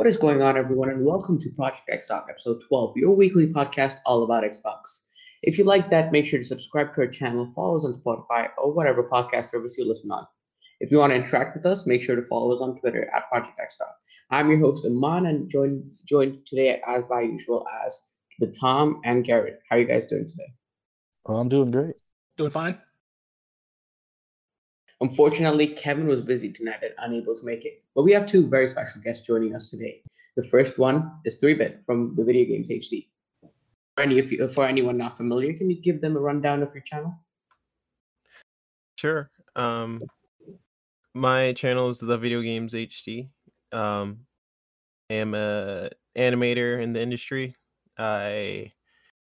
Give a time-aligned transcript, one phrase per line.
[0.00, 3.46] What is going on, everyone, and welcome to Project X Talk, episode 12, your weekly
[3.46, 5.02] podcast all about Xbox.
[5.42, 8.48] If you like that, make sure to subscribe to our channel, follow us on Spotify,
[8.56, 10.26] or whatever podcast service you listen on.
[10.80, 13.28] If you want to interact with us, make sure to follow us on Twitter at
[13.28, 13.94] Project X Talk.
[14.30, 18.02] I'm your host, Aman, and joined, joined today, as by usual, as
[18.40, 19.60] with Tom and Garrett.
[19.68, 20.50] How are you guys doing today?
[21.26, 21.96] Well, I'm doing great.
[22.38, 22.78] Doing fine.
[25.00, 27.82] Unfortunately, Kevin was busy tonight and unable to make it.
[27.94, 30.02] But we have two very special guests joining us today.
[30.36, 33.08] The first one is 3-Bit from the Video Games HD.
[33.96, 36.82] For, any you, for anyone not familiar, can you give them a rundown of your
[36.82, 37.14] channel?
[38.96, 39.30] Sure.
[39.56, 40.02] Um,
[41.14, 43.30] my channel is the Video Games HD.
[43.72, 44.20] Um,
[45.08, 47.56] I am a animator in the industry.
[47.98, 48.72] I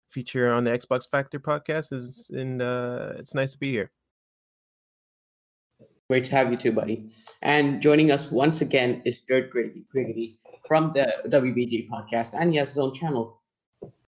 [0.10, 3.92] feature on the Xbox Factor podcast, is and uh, it's nice to be here.
[6.10, 7.10] Great to have you too, buddy.
[7.42, 10.38] And joining us once again is Dirt Griggity
[10.68, 13.42] from the WBG podcast, and he has his own channel.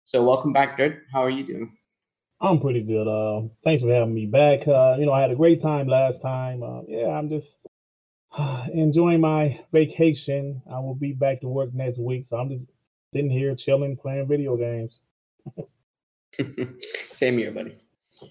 [0.06, 1.04] So welcome back, Dirt.
[1.12, 1.76] How are you doing?
[2.42, 3.08] I'm pretty good.
[3.08, 4.68] Uh, thanks for having me back.
[4.68, 6.62] Uh, you know, I had a great time last time.
[6.62, 7.58] Uh, yeah, I'm just
[8.74, 10.62] enjoying my vacation.
[10.72, 12.66] I will be back to work next week, so I'm just
[13.14, 15.00] sitting here chilling, playing video games.
[17.12, 17.76] Same here, buddy.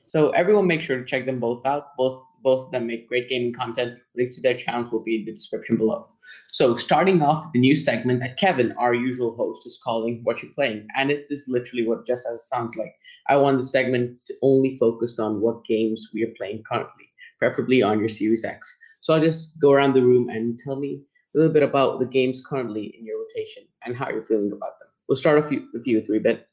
[0.06, 1.96] So everyone, make sure to check them both out.
[1.96, 3.98] Both both of them make great gaming content.
[4.16, 6.08] Links to their channels will be in the description below.
[6.50, 10.52] So, starting off the new segment that Kevin, our usual host, is calling What You're
[10.52, 10.86] Playing.
[10.94, 12.94] And it is literally what just as it sounds like.
[13.28, 17.82] I want the segment to only focused on what games we are playing currently, preferably
[17.82, 18.76] on your Series X.
[19.00, 21.00] So, I'll just go around the room and tell me
[21.34, 24.78] a little bit about the games currently in your rotation and how you're feeling about
[24.80, 24.88] them.
[25.08, 26.47] We'll start off with you, 3-Bit.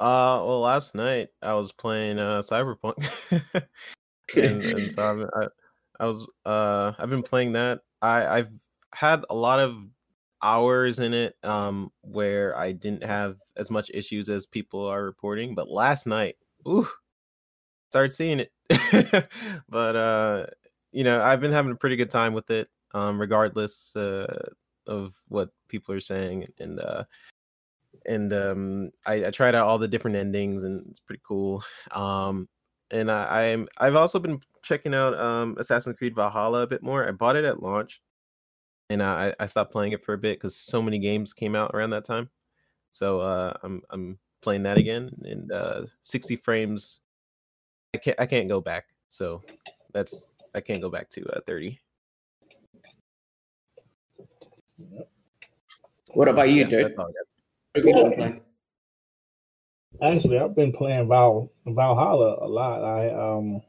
[0.00, 2.94] Uh, well, last night I was playing uh Cyberpunk,
[4.36, 5.46] and, and so I've, I,
[6.00, 7.80] I was uh I've been playing that.
[8.02, 8.50] I I've
[8.92, 9.76] had a lot of
[10.42, 15.54] hours in it um where I didn't have as much issues as people are reporting,
[15.54, 16.36] but last night,
[16.66, 16.88] ooh,
[17.90, 18.52] started seeing it.
[19.68, 20.46] but uh,
[20.90, 24.48] you know, I've been having a pretty good time with it, um, regardless uh
[24.86, 27.04] of what people are saying, and uh
[28.06, 31.64] and um, I, I, tried out all the different endings, and it's pretty cool.
[31.92, 32.48] Um,
[32.90, 37.06] and I, I'm I've also been checking out um, Assassin's Creed Valhalla a bit more.
[37.06, 38.00] I bought it at launch,
[38.90, 41.72] and I, I stopped playing it for a bit because so many games came out
[41.74, 42.30] around that time.
[42.92, 47.00] So uh, I'm I'm playing that again, and uh, 60 frames.
[47.94, 48.86] I can't I can't go back.
[49.08, 49.42] So
[49.92, 51.80] that's I can't go back to uh, 30.
[56.08, 56.94] What about you, yeah, dude?
[60.02, 62.82] Actually, I've been playing Val Valhalla a lot.
[62.84, 63.62] I um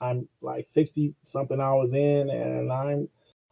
[0.00, 3.08] I'm like 60 something hours in and I'm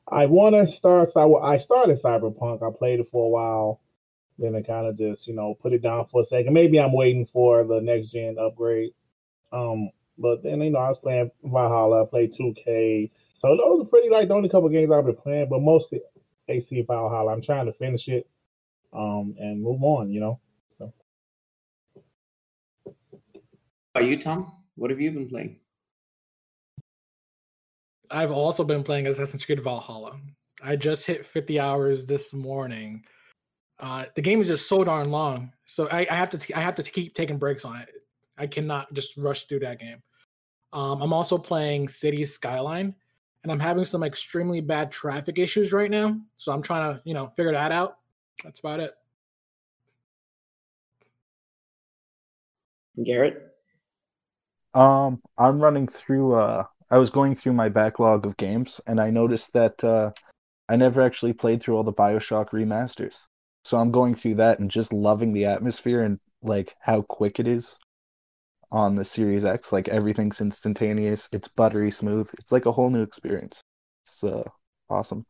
[0.09, 2.63] I want to start I started Cyberpunk.
[2.63, 3.81] I played it for a while.
[4.39, 6.53] Then I kind of just, you know, put it down for a second.
[6.53, 8.93] Maybe I'm waiting for the next gen upgrade.
[9.53, 13.11] Um but then you know, I was playing Valhalla, I played 2K.
[13.39, 16.01] So those are pretty like the only couple games I've been playing, but mostly
[16.49, 17.33] AC Valhalla.
[17.33, 18.27] I'm trying to finish it
[18.97, 20.11] um, and move on.
[20.11, 20.41] You know.
[20.79, 20.93] So.
[23.95, 24.53] Are you Tom?
[24.77, 25.59] What have you been playing?
[28.11, 30.19] I've also been playing Assassin's Creed Valhalla.
[30.63, 33.05] I just hit 50 hours this morning.
[33.79, 36.61] Uh, the game is just so darn long, so I, I have to t- I
[36.61, 37.91] have to keep taking breaks on it.
[38.39, 40.03] I cannot just rush through that game.
[40.73, 42.95] Um, I'm also playing Cities Skyline,
[43.43, 46.19] and I'm having some extremely bad traffic issues right now.
[46.37, 47.99] So I'm trying to, you know, figure that out.
[48.45, 48.95] That's about it.
[53.03, 53.53] Garrett?
[54.75, 59.11] Um, I'm running through uh I was going through my backlog of games and I
[59.11, 60.13] noticed that uh
[60.69, 63.25] I never actually played through all the BioShock remasters.
[63.65, 67.49] So I'm going through that and just loving the atmosphere and like how quick it
[67.49, 67.77] is
[68.71, 69.73] on the Series X.
[69.73, 71.29] Like everything's instantaneous.
[71.33, 72.31] It's buttery smooth.
[72.39, 73.63] It's like a whole new experience.
[74.05, 74.45] It's uh
[74.91, 75.27] awesome.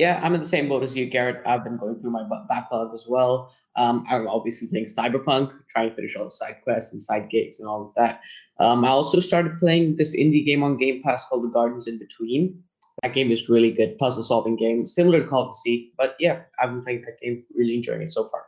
[0.00, 1.42] Yeah, I'm in the same boat as you, Garrett.
[1.44, 3.54] I've been going through my backlog as well.
[3.76, 7.60] Um, I'm obviously playing Cyberpunk, trying to finish all the side quests and side gigs
[7.60, 8.22] and all of that.
[8.60, 11.98] Um, I also started playing this indie game on Game Pass called The Gardens in
[11.98, 12.62] Between.
[13.02, 15.92] That game is really good, puzzle solving game, similar to Call of Duty.
[15.98, 18.46] But yeah, I've been playing that game, really enjoying it so far.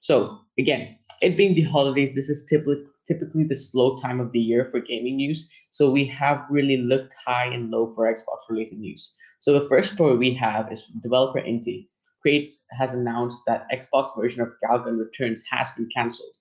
[0.00, 4.40] So again, it being the holidays, this is typically typically the slow time of the
[4.40, 5.48] year for gaming news.
[5.70, 9.14] So we have really looked high and low for Xbox related news.
[9.40, 11.88] So the first story we have is from developer Inti.
[12.22, 16.34] Creates has announced that Xbox version of Galgun Returns has been cancelled.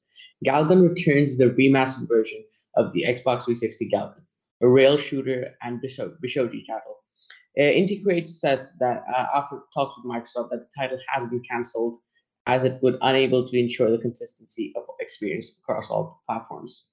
[0.45, 2.44] Galgun Returns is the remastered version
[2.75, 4.21] of the Xbox 360 Galgun,
[4.62, 6.97] a rail shooter and Bishojo title.
[7.57, 11.41] Uh, Inti Creates says that uh, after talks with Microsoft that the title has been
[11.50, 11.97] cancelled
[12.47, 16.86] as it would unable to ensure the consistency of experience across all platforms.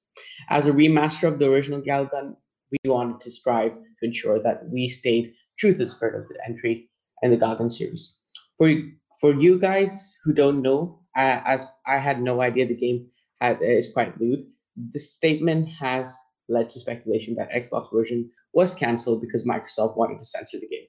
[0.50, 2.36] As a remaster of the original Galgun,
[2.70, 6.38] we wanted to strive to ensure that we stayed true to the spirit of the
[6.46, 6.88] entry
[7.22, 8.18] in the Galgun series.
[8.56, 8.72] For
[9.20, 13.06] for you guys who don't know, as I had no idea the game
[13.40, 14.46] had, is quite lewd,
[14.92, 16.12] the statement has
[16.48, 20.86] led to speculation that Xbox version was canceled because Microsoft wanted to censor the game.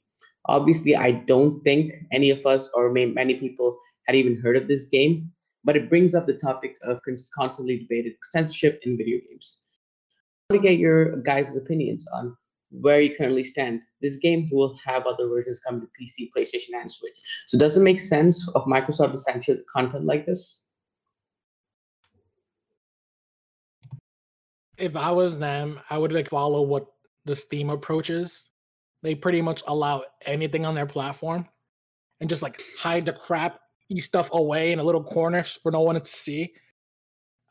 [0.47, 4.85] Obviously, I don't think any of us or many people had even heard of this
[4.85, 5.31] game,
[5.63, 7.01] but it brings up the topic of
[7.35, 9.61] constantly debated censorship in video games.
[10.49, 12.35] I want to get your guys' opinions on
[12.81, 13.83] where you currently stand.
[14.01, 17.13] This game will have other versions come to PC, PlayStation, and Switch.
[17.47, 20.61] So does it make sense of Microsoft to censor content like this?
[24.77, 26.87] If I was them, I would like follow what
[27.25, 28.49] the Steam approach is.
[29.03, 31.47] They pretty much allow anything on their platform
[32.19, 33.59] and just like hide the crap
[33.99, 36.53] stuff away in a little corner for no one to see.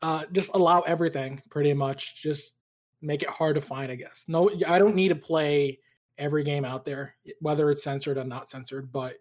[0.01, 2.21] Uh, just allow everything pretty much.
[2.21, 2.53] Just
[3.01, 4.25] make it hard to find, I guess.
[4.27, 5.79] No, I don't need to play
[6.17, 8.91] every game out there, whether it's censored or not censored.
[8.91, 9.15] But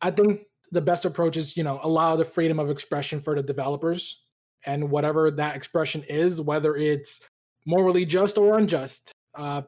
[0.00, 3.42] I think the best approach is, you know, allow the freedom of expression for the
[3.42, 4.24] developers
[4.64, 7.20] and whatever that expression is, whether it's
[7.66, 9.12] morally just or unjust.
[9.34, 9.62] Uh,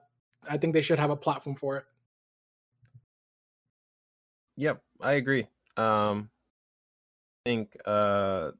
[0.48, 1.84] I think they should have a platform for it.
[4.56, 5.46] Yep, I agree.
[5.76, 6.30] Um,
[7.44, 8.50] think uh,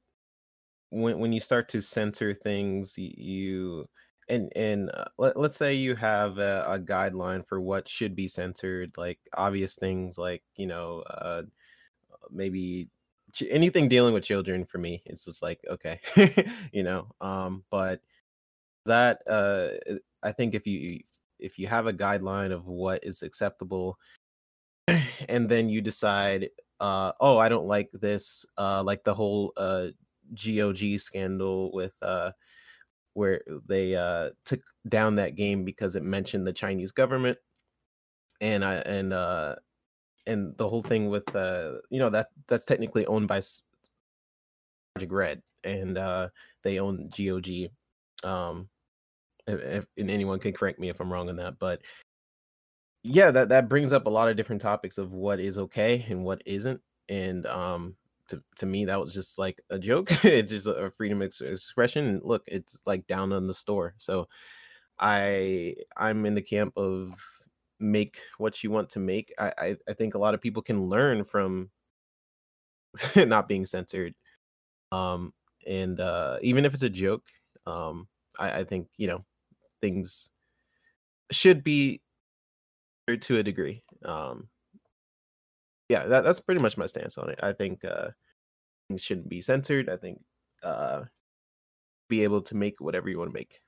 [0.91, 3.89] when when you start to censor things, you
[4.29, 8.29] and and uh, let, let's say you have a, a, guideline for what should be
[8.29, 11.43] censored like obvious things like you know uh
[12.31, 12.89] maybe
[13.33, 16.01] ch- anything dealing with children for me it's just like okay
[16.73, 18.01] you know um but
[18.87, 19.69] that uh
[20.23, 21.01] i think if you
[21.39, 23.99] if you have a guideline of what is acceptable
[25.29, 26.49] and then you decide
[26.81, 29.87] uh oh i don't like this uh like the whole uh
[30.35, 32.31] gog scandal with uh
[33.15, 37.39] where they uh, took down that game because it mentioned the Chinese government,
[38.41, 39.55] and I and uh,
[40.27, 45.43] and the whole thing with uh, you know that that's technically owned by Projekt Red,
[45.63, 46.29] and uh,
[46.63, 47.71] they own GOG.
[48.25, 48.69] Um,
[49.47, 51.83] if, and anyone can correct me if I'm wrong on that, but
[53.05, 56.25] yeah, that that brings up a lot of different topics of what is okay and
[56.25, 57.97] what isn't, and um,
[58.29, 62.21] to, to me that was just like a joke it's just a freedom of expression
[62.25, 64.27] look it's like down on the store so
[64.99, 67.15] i i'm in the camp of
[67.81, 70.89] make what you want to make i i, I think a lot of people can
[70.89, 71.71] learn from
[73.17, 74.15] not being censored
[74.93, 75.33] um
[75.67, 77.27] and uh even if it's a joke
[77.67, 78.09] um
[78.39, 79.25] i i think you know
[79.81, 80.31] things
[81.31, 82.01] should be
[83.21, 84.49] to a degree um
[85.89, 87.41] yeah, that, that's pretty much my stance on it.
[87.43, 88.09] I think uh,
[88.89, 89.89] things shouldn't be censored.
[89.89, 90.21] I think
[90.63, 91.03] uh,
[92.09, 93.61] be able to make whatever you want to make.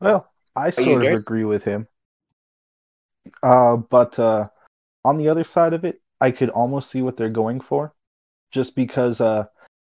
[0.00, 1.88] Well, I sort of agree with him.
[3.42, 4.48] Uh, but uh,
[5.04, 7.94] on the other side of it, I could almost see what they're going for,
[8.52, 9.46] just because uh,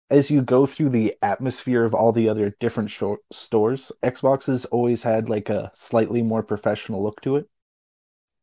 [0.09, 4.65] as you go through the atmosphere of all the other different short stores, Xbox has
[4.65, 7.47] always had like a slightly more professional look to it.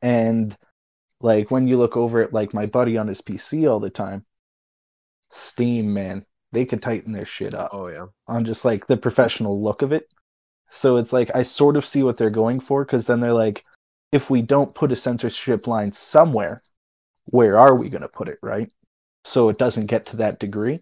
[0.00, 0.56] And
[1.20, 4.24] like when you look over at like my buddy on his PC all the time,
[5.30, 7.70] Steam, man, they could tighten their shit up.
[7.72, 8.06] Oh yeah.
[8.28, 10.08] On just like the professional look of it.
[10.70, 13.64] So it's like I sort of see what they're going for because then they're like,
[14.12, 16.62] if we don't put a censorship line somewhere,
[17.24, 18.70] where are we going to put it, right?
[19.24, 20.80] So it doesn't get to that degree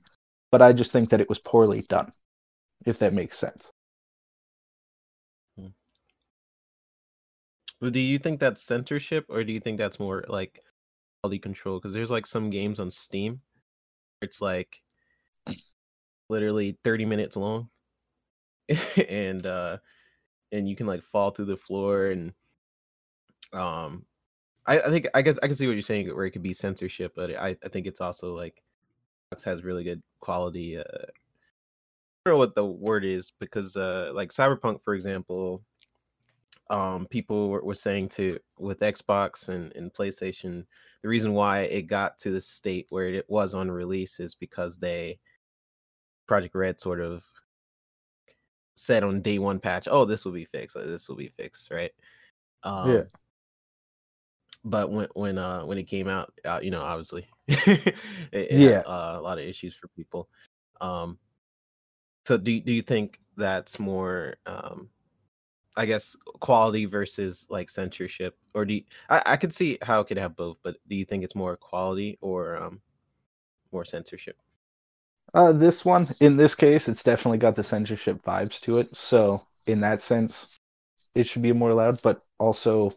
[0.54, 2.12] but I just think that it was poorly done,
[2.86, 3.72] if that makes sense.
[7.82, 10.60] Do you think that's censorship, or do you think that's more like
[11.20, 11.80] quality control?
[11.80, 13.40] Because there's like some games on Steam,
[14.22, 14.80] it's like
[16.28, 17.68] literally 30 minutes long,
[19.08, 19.78] and uh,
[20.52, 22.32] and you can like fall through the floor, and
[23.52, 24.06] um,
[24.66, 26.52] I, I think I guess I can see what you're saying where it could be
[26.52, 28.62] censorship, but I I think it's also like
[29.44, 30.78] has really good quality.
[30.78, 35.62] Uh, I don't know what the word is because, uh, like Cyberpunk, for example,
[36.70, 40.64] um, people were, were saying to with Xbox and, and PlayStation,
[41.02, 44.78] the reason why it got to the state where it was on release is because
[44.78, 45.18] they
[46.28, 47.22] Projekt Red sort of
[48.76, 50.76] said on day one patch, "Oh, this will be fixed.
[50.76, 51.92] This will be fixed." Right?
[52.62, 53.02] Um, yeah
[54.64, 57.96] but when when uh when it came out, uh, you know, obviously, it,
[58.50, 60.28] yeah, had, uh, a lot of issues for people.
[60.80, 61.18] Um,
[62.26, 64.88] so do do you think that's more um
[65.76, 70.06] I guess quality versus like censorship, or do you, I, I could see how it
[70.06, 72.80] could have both, but do you think it's more quality or um
[73.72, 74.36] more censorship?
[75.34, 78.94] Uh, this one, in this case, it's definitely got the censorship vibes to it.
[78.96, 80.46] So, in that sense,
[81.14, 82.94] it should be more loud, but also,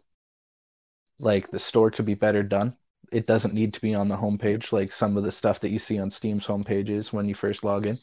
[1.18, 2.76] like, the store could be better done.
[3.10, 5.78] It doesn't need to be on the homepage, like some of the stuff that you
[5.78, 7.98] see on Steam's homepages when you first log in.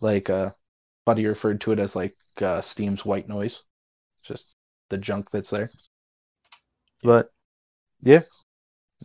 [0.00, 0.50] Like, uh,
[1.06, 3.62] Buddy referred to it as like uh, Steam's white noise,
[4.22, 4.54] just
[4.88, 5.70] the junk that's there.
[7.02, 7.30] But
[8.02, 8.22] yeah,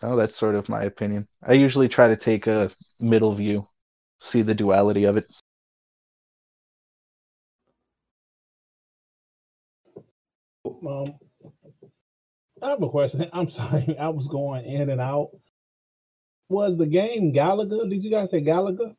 [0.02, 1.28] no, that's sort of my opinion.
[1.44, 3.68] I usually try to take a middle view,
[4.20, 5.26] see the duality of it.
[10.66, 11.14] Um,
[12.62, 13.26] I have a question.
[13.34, 15.30] I'm sorry, I was going in and out.
[16.50, 17.90] Was the game Galaga?
[17.90, 18.96] Did you guys say Galaga?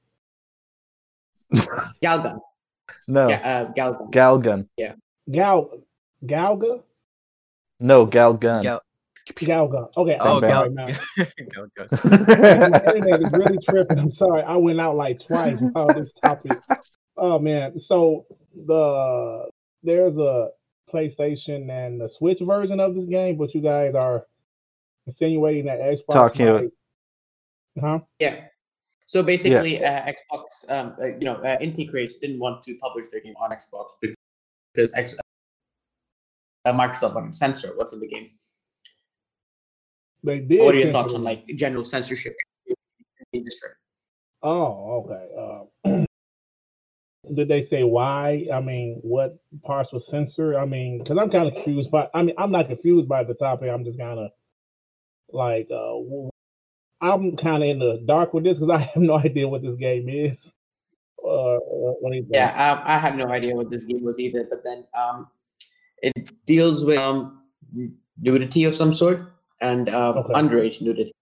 [2.03, 2.41] Galgun.
[3.09, 3.37] No, Yeah,
[3.69, 4.11] uh, Galgun.
[4.13, 4.69] Galgun.
[4.77, 4.95] Yeah.
[5.31, 5.71] Gal
[6.25, 6.83] Galga?
[7.81, 8.63] No, Galgun.
[8.63, 8.83] Gal-
[9.35, 9.89] Galga.
[9.97, 10.97] Okay, oh, I'm Gal- sorry, man.
[11.53, 13.99] Gal- Gal- My internet is really tripping.
[13.99, 14.43] I'm sorry.
[14.43, 16.59] I went out like twice about this topic.
[17.17, 17.79] Oh man.
[17.79, 18.27] So
[18.67, 19.49] the
[19.83, 20.49] there's a
[20.93, 24.27] PlayStation and the Switch version of this game, but you guys are
[25.07, 28.01] insinuating that Xbox Talking about- might- huh?
[28.19, 28.47] Yeah.
[29.07, 33.09] So basically, uh, Xbox, um, uh, you know, uh, Inti Creates didn't want to publish
[33.09, 33.87] their game on Xbox
[34.73, 35.17] because X,
[36.65, 38.31] uh, Microsoft wanted to censor what's in the game.
[40.23, 40.61] They did.
[40.61, 42.75] What are your thoughts on like general censorship in
[43.33, 43.71] the industry?
[44.43, 45.05] Oh,
[45.85, 46.07] okay.
[47.35, 48.47] Did they say why?
[48.53, 50.57] I mean, what parts were censored?
[50.57, 52.09] I mean, because I'm kind of confused by.
[52.15, 53.69] I mean, I'm not confused by the topic.
[53.71, 54.31] I'm just kind of
[55.29, 56.31] like, uh, w-
[57.03, 59.77] I'm kind of in the dark with this because I have no idea what this
[59.77, 60.47] game is.
[61.23, 62.55] Uh, what is Yeah,
[62.87, 64.47] I, I had no idea what this game was either.
[64.49, 65.29] But then, um,
[66.03, 67.43] it deals with um
[68.19, 69.21] nudity of some sort
[69.61, 70.33] and uh, Okay.
[70.33, 71.13] underage nudity,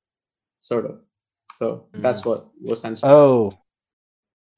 [0.60, 1.00] sort of.
[1.54, 3.10] So that's what was censored.
[3.10, 3.58] Oh,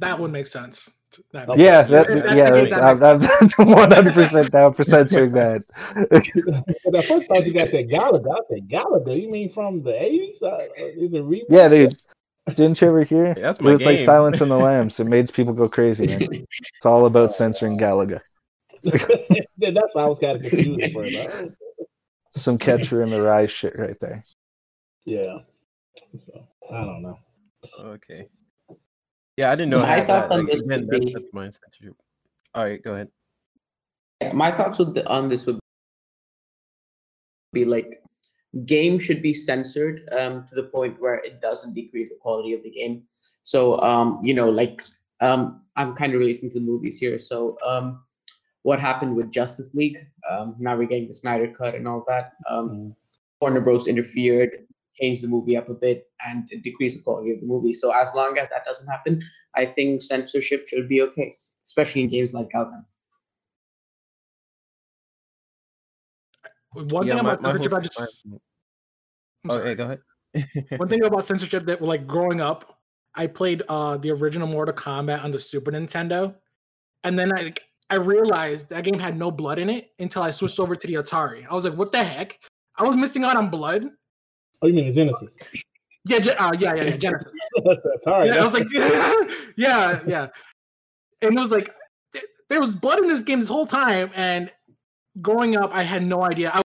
[0.01, 0.93] That would make sense.
[1.33, 5.33] That yeah, that, That's- yeah, that- that's, that makes I'm, I'm 100% down for censoring
[5.33, 5.63] that.
[6.85, 8.31] But at first, I thought you guys said Galaga.
[8.33, 9.21] I said Galaga.
[9.21, 10.43] You mean from the 80s?
[10.43, 11.47] Uh, is it remake?
[11.51, 11.97] yeah, dude.
[12.55, 13.27] Didn't you ever hear?
[13.29, 14.07] Yeah, that's it my was like game.
[14.07, 14.99] Silence in the Lambs.
[15.01, 16.23] It made people go crazy, man.
[16.23, 18.21] It's all about censoring Galaga.
[18.83, 21.15] That's why I was kind of confused at first.
[21.15, 21.51] Like, oh,
[22.35, 24.25] Some catcher in the rye shit right there.
[25.05, 25.41] Yeah.
[26.27, 27.19] So, I don't know.
[27.79, 28.27] Okay.
[29.37, 29.81] Yeah, I didn't know.
[29.81, 30.35] My thoughts that.
[30.35, 31.51] on Like, this again, would be- that's my.
[32.55, 33.09] All right, go ahead.
[34.35, 35.59] My thoughts the, on this would
[37.53, 38.03] be like
[38.67, 42.63] game should be censored um, to the point where it doesn't decrease the quality of
[42.63, 43.03] the game
[43.43, 44.83] so um, you know like
[45.21, 48.03] um, i'm kind of relating to the movies here so um,
[48.63, 52.33] what happened with justice league um, now we're getting the snyder cut and all that
[52.49, 52.95] um, Mhm.
[53.41, 57.47] warner bros interfered changed the movie up a bit and decrease the quality of the
[57.47, 59.23] movie so as long as that doesn't happen
[59.55, 62.85] i think censorship should be okay especially in games like Galgun.
[66.73, 68.41] One Yeah, thing my- about my whole- censorship, I just I'm
[69.51, 69.69] Oh, sorry.
[69.71, 70.01] yeah, go ahead.
[70.81, 72.79] one thing about censorship that like growing up,
[73.15, 76.35] I played uh the original Mortal Kombat on the Super Nintendo,
[77.05, 77.53] and then I
[77.91, 80.95] I realized that game had no blood in it until I switched over to the
[80.95, 81.45] Atari.
[81.51, 82.39] I was like, what the heck?
[82.77, 83.87] I was missing out on blood.
[84.63, 85.29] Oh, you mean the Genesis?
[86.07, 87.33] Yeah, uh, yeah, yeah, yeah, Genesis.
[87.65, 88.27] That's all right.
[88.29, 88.67] Yeah, I was like,
[89.57, 90.29] yeah, yeah.
[91.23, 91.75] And it was like,
[92.49, 94.11] there was blood in this game this whole time.
[94.15, 94.51] And
[95.21, 96.51] growing up, I had no idea.
[96.53, 96.63] I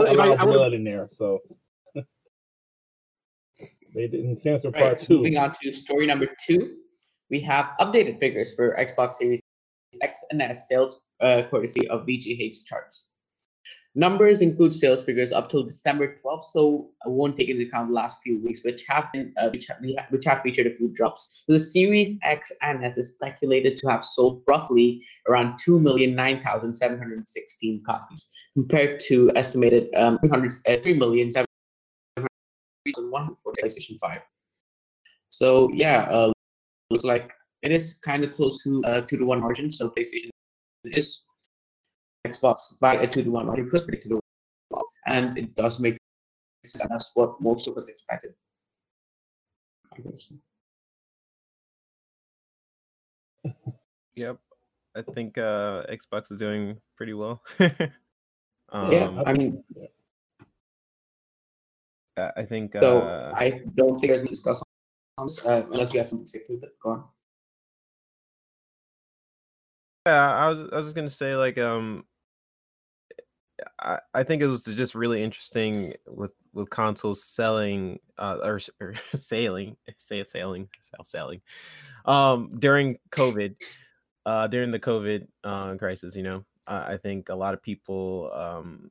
[0.00, 1.40] I- I blood in there, so
[3.94, 5.18] they didn't censor Right, part two.
[5.18, 6.76] Moving on to story number two,
[7.30, 9.40] we have updated figures for Xbox Series
[10.02, 13.02] X and S sales, uh, courtesy of VGChartz.
[13.96, 17.94] Numbers include sales figures up till December 12th, so I won't take into account the
[17.94, 19.76] last few weeks, which have been uh, which, have,
[20.10, 21.44] which have featured a few drops.
[21.46, 28.32] So the Series X and S is speculated to have sold roughly around 2,009,716 copies,
[28.54, 34.22] compared to estimated um, 300, uh, 3,701 for PlayStation 5.
[35.28, 36.32] So yeah, uh,
[36.90, 37.32] looks like
[37.62, 39.70] it is kind of close to uh, two to one margin.
[39.70, 40.30] So PlayStation
[40.84, 41.23] is
[42.26, 44.18] Xbox by a two to one because predicted
[45.06, 45.98] and it does make
[46.64, 46.82] sense.
[46.88, 48.34] That's what most of us expected.
[54.16, 54.38] Yep.
[54.94, 57.42] I think uh Xbox is doing pretty well.
[58.70, 59.64] um, yeah, I mean,
[62.16, 64.62] I I think so uh, I don't think there's any discuss
[65.18, 66.78] on this, uh, unless you have something to say to it.
[66.80, 67.04] Go on.
[70.06, 72.04] Yeah, I was I was just gonna say like um
[73.78, 78.94] I, I think it was just really interesting with with consoles selling uh or, or
[79.14, 81.40] sailing say it sailing sell sailing
[82.04, 83.56] um during COVID
[84.26, 88.30] uh during the COVID uh crisis you know I, I think a lot of people
[88.34, 88.90] um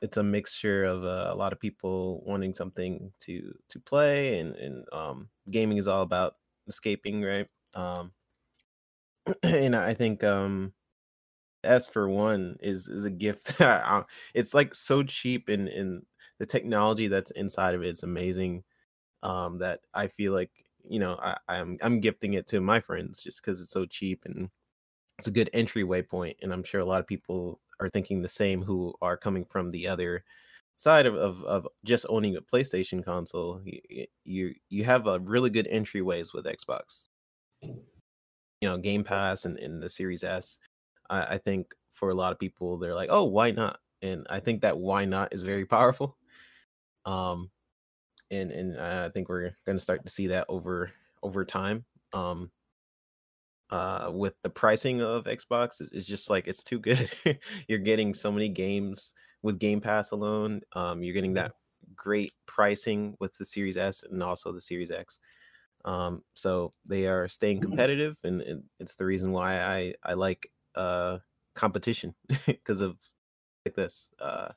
[0.00, 4.54] it's a mixture of uh, a lot of people wanting something to to play and
[4.56, 6.36] and um gaming is all about
[6.66, 7.48] escaping right?
[7.74, 8.12] Um
[9.42, 10.72] and I think um
[11.64, 13.54] S for one is is a gift.
[13.60, 14.02] Uh,
[14.34, 16.02] it's like so cheap and and
[16.38, 18.64] the technology that's inside of it is amazing.
[19.22, 20.50] Um, that I feel like
[20.88, 24.22] you know I, I'm I'm gifting it to my friends just because it's so cheap
[24.26, 24.50] and
[25.18, 26.36] it's a good entryway point.
[26.42, 29.70] And I'm sure a lot of people are thinking the same who are coming from
[29.70, 30.24] the other
[30.76, 33.60] side of of, of just owning a PlayStation console.
[33.64, 37.08] You, you you have a really good entryways with Xbox.
[38.60, 40.58] You know, Game Pass and, and the Series S.
[41.10, 44.40] I, I think for a lot of people, they're like, "Oh, why not?" And I
[44.40, 46.16] think that "why not" is very powerful.
[47.04, 47.50] Um,
[48.30, 51.84] and and I think we're going to start to see that over over time.
[52.12, 52.50] Um,
[53.70, 57.10] uh, with the pricing of Xbox, it's, it's just like it's too good.
[57.68, 60.60] you're getting so many games with Game Pass alone.
[60.72, 61.52] Um, you're getting that
[61.94, 65.20] great pricing with the Series S and also the Series X.
[65.84, 70.50] Um, so they are staying competitive, and, and it's the reason why I I like
[70.78, 71.18] uh
[71.54, 72.14] competition
[72.46, 72.96] because of
[73.66, 74.08] like this.
[74.20, 74.48] Uh,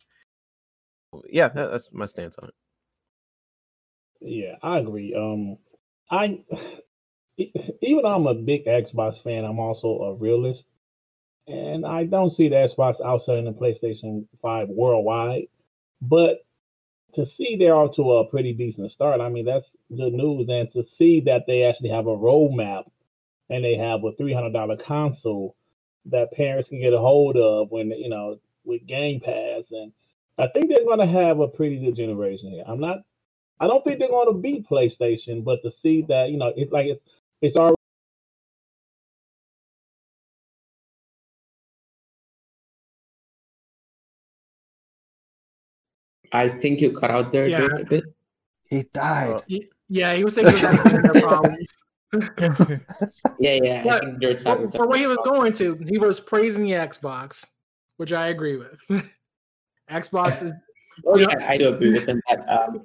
[1.29, 2.53] yeah, that, that's my stance on it.
[4.21, 5.13] Yeah, I agree.
[5.15, 5.57] Um,
[6.09, 6.39] I
[7.37, 10.65] even though I'm a big Xbox fan, I'm also a realist,
[11.47, 15.47] and I don't see the Xbox outselling the PlayStation Five worldwide.
[16.01, 16.45] But
[17.13, 20.47] to see they're off to a pretty decent start, I mean that's good news.
[20.49, 22.83] And to see that they actually have a roadmap
[23.49, 25.55] and they have a three hundred dollar console
[26.05, 29.91] that parents can get a hold of when you know with Game Pass, and
[30.37, 32.63] I think they're going to have a pretty good generation here.
[32.67, 32.99] I'm not
[33.59, 36.71] I don't think they're going to beat PlayStation, but to see that you know it's
[36.71, 37.01] like it's
[37.41, 37.75] it's already
[46.33, 47.61] I think you cut out there Yeah.
[47.67, 48.03] Jake, a bit.
[48.69, 49.41] He died.
[49.49, 51.67] Y- Yeah, he was saying he was having internet problems.
[53.39, 53.83] Yeah, yeah.
[53.89, 57.45] I But for, for what he was going to, he was praising the Xbox,
[57.97, 58.79] which I agree with.
[59.89, 60.53] Xbox is
[61.05, 62.81] Oh yeah, I do agree with him that um,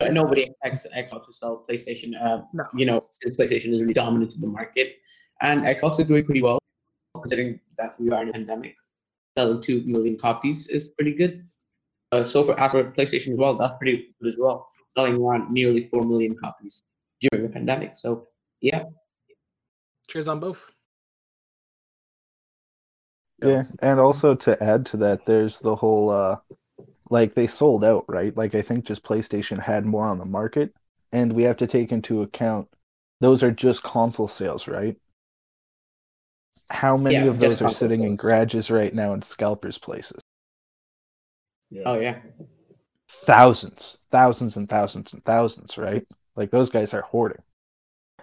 [0.12, 2.12] nobody expects Xbox to sell PlayStation.
[2.20, 2.64] Uh, no.
[2.74, 4.96] you know, since PlayStation is really dominant in the market,
[5.40, 6.58] and Xbox is doing pretty well,
[7.20, 8.76] considering that we are in a pandemic.
[9.36, 11.42] Selling two million copies is pretty good.
[12.12, 14.68] Uh, so for as for PlayStation as well, that's pretty good as well.
[14.88, 16.82] Selling around nearly four million copies
[17.20, 17.92] during the pandemic.
[17.96, 18.27] So
[18.60, 18.84] yeah,
[20.08, 20.72] Cheers on both.
[23.42, 26.38] Yeah, and also to add to that, there's the whole uh
[27.10, 28.36] like they sold out, right?
[28.36, 30.74] Like I think just PlayStation had more on the market,
[31.12, 32.68] and we have to take into account
[33.20, 34.96] those are just console sales, right?
[36.70, 38.16] How many Yeah, of those are console sitting in sales.
[38.16, 40.22] garages right now in scalpers' places?
[41.70, 41.84] yeah.
[41.84, 42.18] oh yeah,
[43.26, 46.04] Thousands, thousands and thousands and thousands, right?
[46.36, 47.42] Like those guys are hoarding.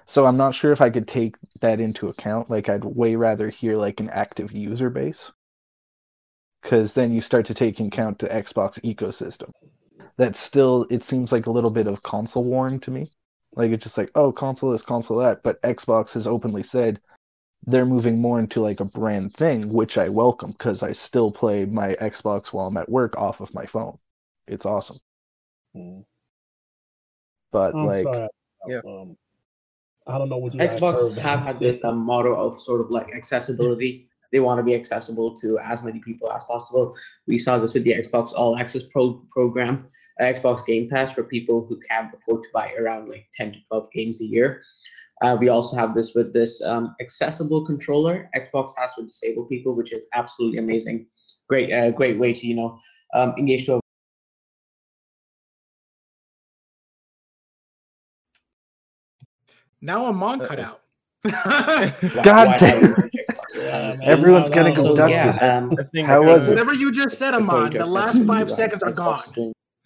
[0.05, 2.49] So I'm not sure if I could take that into account.
[2.49, 5.31] Like I'd way rather hear like an active user base.
[6.63, 9.51] Cause then you start to take into account the Xbox ecosystem.
[10.17, 13.11] That's still it seems like a little bit of console warring to me.
[13.55, 15.43] Like it's just like, oh, console this, console that.
[15.43, 16.99] But Xbox has openly said
[17.67, 21.65] they're moving more into like a brand thing, which I welcome because I still play
[21.65, 23.97] my Xbox while I'm at work off of my phone.
[24.47, 24.99] It's awesome.
[25.75, 26.05] Mm.
[27.51, 28.27] But I'm like sorry.
[28.67, 28.81] Yeah.
[28.85, 29.17] Um,
[30.07, 34.07] I don't know what Xbox have had this um, motto of sort of like accessibility.
[34.31, 36.95] They want to be accessible to as many people as possible.
[37.27, 39.87] We saw this with the Xbox All Access Pro program,
[40.19, 43.59] uh, Xbox Game Pass for people who can't afford to buy around like 10 to
[43.69, 44.61] 12 games a year.
[45.21, 49.73] Uh, we also have this with this um, accessible controller Xbox has for disabled people,
[49.73, 51.05] which is absolutely amazing.
[51.47, 52.77] Great, uh, great way to you know
[53.13, 53.79] um, engage to a
[59.81, 60.47] Now I'm on Uh-oh.
[60.47, 60.81] cutout.
[62.23, 63.09] God damn.
[63.59, 64.85] Yeah, Everyone's I getting don't.
[64.85, 65.41] So abducted.
[65.41, 66.51] yeah, um, How was it?
[66.51, 69.21] Whatever you just said, Amon, the last five seconds are gone.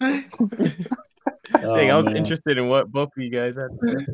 [1.76, 2.16] Dang, I was man.
[2.16, 4.06] interested in what both of you guys had to say.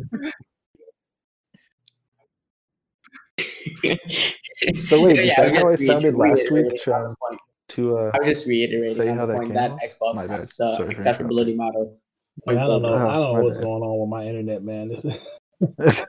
[4.79, 7.39] So wait, is I that was how I just sounded last reiterating week, on the
[7.69, 9.73] To uh, I was just reiterating Say how that point came that?
[9.73, 10.41] Xbox My has bad.
[10.59, 11.99] the Sorry accessibility model.
[12.47, 12.89] Man, I don't know.
[12.95, 13.65] Oh, I don't know what's bad.
[13.65, 14.89] going on with my internet, man.
[14.89, 15.15] This is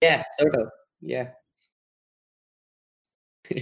[0.00, 0.68] Yeah, sort of.
[1.02, 1.28] Yeah.
[3.52, 3.58] so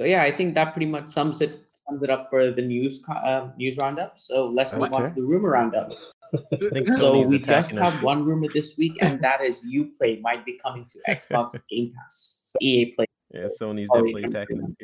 [0.00, 3.48] yeah, I think that pretty much sums it sums it up for the news uh,
[3.56, 4.18] news roundup.
[4.18, 5.92] So let's move on to the rumor roundup.
[6.98, 7.78] So we just us.
[7.78, 11.92] have one rumor this week, and that is UPlay might be coming to Xbox Game
[11.94, 12.42] Pass.
[12.44, 13.06] So EA Play.
[13.32, 14.76] Yeah, Sony's definitely attacking.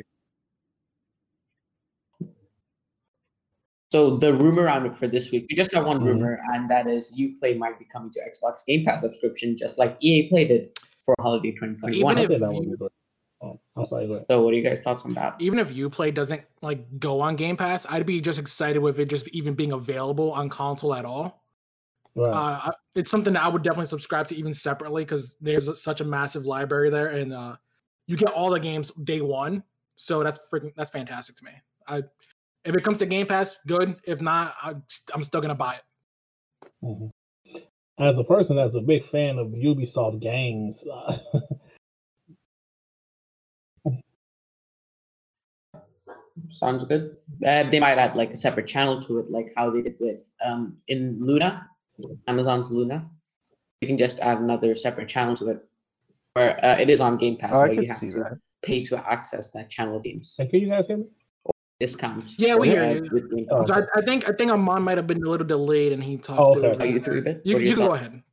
[3.93, 6.05] So the rumor roundup for this week, we just have one Mhm.
[6.05, 9.97] rumor, and that is UPlay might be coming to Xbox Game Pass subscription, just like
[9.99, 10.75] EA Play did
[11.05, 12.17] for holiday 2021.
[12.17, 12.89] I if that you-
[13.75, 14.07] Oh, sorry.
[14.31, 15.35] So what are you guys' thoughts on that?
[15.39, 19.09] Even if UPlay doesn't like go on Game Pass, I'd be just excited with it
[19.09, 21.43] just even being available on console at all.
[22.15, 22.31] Right.
[22.31, 26.01] Uh, it's something that I would definitely subscribe to even separately because there's a- such
[26.01, 27.57] a massive library there, and uh,
[28.07, 29.61] you get all the games day one.
[29.97, 31.51] So that's freaking that's fantastic to me.
[31.87, 32.01] I
[32.65, 33.95] if it comes to Game Pass, good.
[34.05, 34.73] If not, I,
[35.13, 35.81] I'm still gonna buy it.
[36.83, 37.09] Mhm.
[37.99, 41.17] As a person that's a big fan of Ubisoft games, uh,
[46.49, 47.17] Sounds good.
[47.45, 50.19] Uh, they might add like a separate channel to it, like how they did with
[50.43, 51.67] um in Luna,
[52.27, 53.07] Amazon's Luna.
[53.81, 55.65] You can just add another separate channel to it,
[56.33, 58.37] where uh, it is on Game Pass, Oh, I but you have see to that.
[58.63, 61.05] pay to access that channel games and can you guys hear me?
[61.83, 62.39] Discount.
[62.39, 63.47] Yeah, we hear you.
[63.51, 66.03] Oh, So I, I think I think Amon might have been a little delayed, and
[66.03, 66.57] he talked.
[66.57, 66.83] Oh, okay.
[66.83, 67.41] Are you through a bit?
[67.43, 68.23] You, you can go ahead.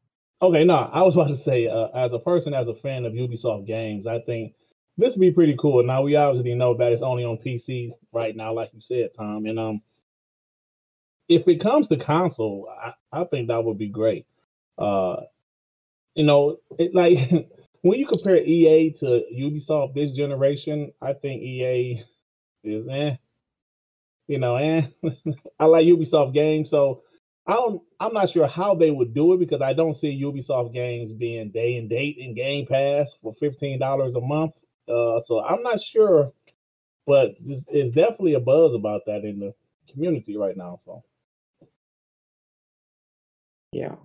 [0.43, 3.13] Okay, no, I was about to say, uh, as a person, as a fan of
[3.13, 4.55] Ubisoft games, I think
[4.97, 5.83] this would be pretty cool.
[5.83, 9.47] Now we obviously know that it's only on PC right now, like you said, Tom.
[9.47, 9.83] And um,
[11.29, 14.27] if it comes to console, I, I think that would be great.
[14.79, 15.17] Uh,
[16.15, 17.31] you know, it like
[17.83, 22.05] when you compare EA to Ubisoft this generation, I think EA
[22.65, 23.17] is eh.
[24.31, 24.83] You know, eh.
[25.59, 27.03] I like Ubisoft games, so
[27.49, 27.83] I don't.
[27.99, 31.51] I'm not sure how they would do it because I don't see Ubisoft games being
[31.51, 34.53] day and date in Game Pass for fifteen dollars a month.
[34.89, 36.33] Uh, so I'm not sure,
[37.09, 39.53] but just, it's definitely a buzz about that in the
[39.93, 40.79] community right now.
[40.85, 41.03] So
[43.73, 43.97] Yeah.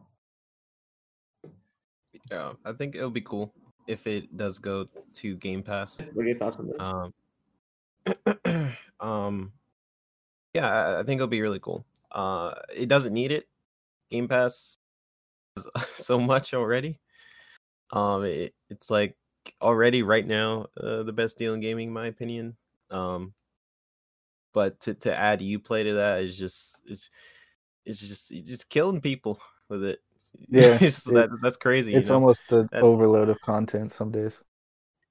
[2.31, 3.53] Yeah, I think it'll be cool
[3.85, 5.99] if it does go to Game Pass.
[6.13, 7.13] What are your thoughts on this?
[8.39, 9.51] Um, um,
[10.55, 11.85] yeah, I, think it'll be really cool.
[12.11, 13.47] Uh, it doesn't need it.
[14.09, 14.77] Game Pass
[15.57, 16.99] has so much already.
[17.91, 19.15] Um, it, it's like
[19.61, 22.55] already right now uh, the best deal in gaming, in my opinion.
[22.89, 23.33] Um,
[24.53, 27.09] but to to add UPlay to that is just it's
[27.85, 29.39] it's just it's just killing people
[29.69, 29.99] with it.
[30.49, 31.91] Yeah, It's- that, it's- that's crazy.
[31.91, 32.15] you It's know?
[32.15, 34.41] almost an That's- overload of content some days.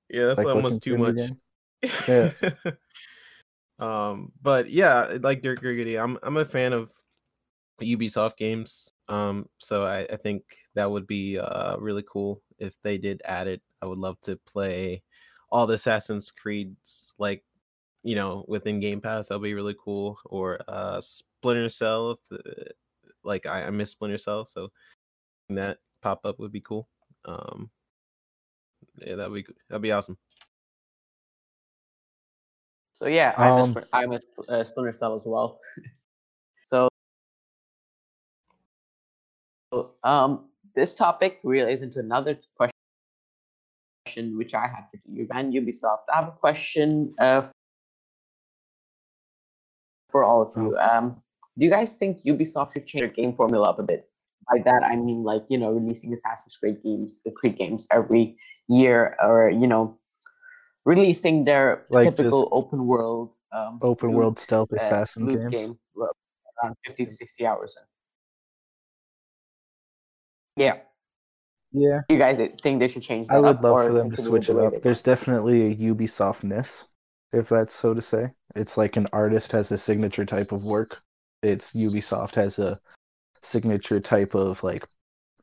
[0.08, 1.16] yeah, that's like almost too much.
[1.16, 2.32] through a new
[2.64, 2.72] Yeah.
[3.78, 6.92] Um, but yeah, like Dirk Griggity, I'm I'm a fan of
[7.80, 8.92] Ubisoft games.
[9.08, 10.42] Um, so I, I think
[10.74, 13.62] that would be uh really cool if they did add it.
[13.82, 15.02] I would love to play
[15.50, 17.44] all the Assassin's Creeds like
[18.02, 19.28] you know within Game Pass.
[19.28, 20.18] That'll be really cool.
[20.26, 22.66] Or uh Splinter Cell if the,
[23.24, 24.70] like I, I miss Splinter Cell, so
[25.50, 26.88] that pop up would be cool.
[27.24, 27.70] Um,
[28.98, 30.18] yeah, that'd be that'd be awesome.
[32.94, 35.58] So yeah, I'm Um, a, I'm a Spl- Splinter Cell as well.
[36.62, 36.88] so,
[39.74, 42.70] so, um, this topic relates into another question
[44.38, 46.06] which I have for you and Ubisoft.
[46.12, 47.50] I have a question uh,
[50.10, 50.78] for all of you.
[50.78, 51.20] Um,
[51.58, 54.08] do you guys think Ubisoft should change their game formula up a bit?
[54.48, 58.36] By that I mean like you know releasing Assassin's Creed games, the Creed games every
[58.68, 59.98] year, or you know
[60.84, 65.52] releasing their Like typical open world um, Open loot, world stealth uh, assassin games.
[65.52, 66.10] game well,
[66.62, 67.86] around 50 to 60 hours in.
[70.64, 70.76] Yeah,
[71.72, 74.48] Yeah, you guys think they should change that I would love for them to switch
[74.50, 74.80] it up.
[74.82, 76.84] There's definitely a Ubisoftness,
[77.32, 78.30] if that's so to say.
[78.54, 81.02] It's like an artist has a signature type of work.
[81.42, 82.80] It's Ubisoft has a
[83.42, 84.86] signature type of like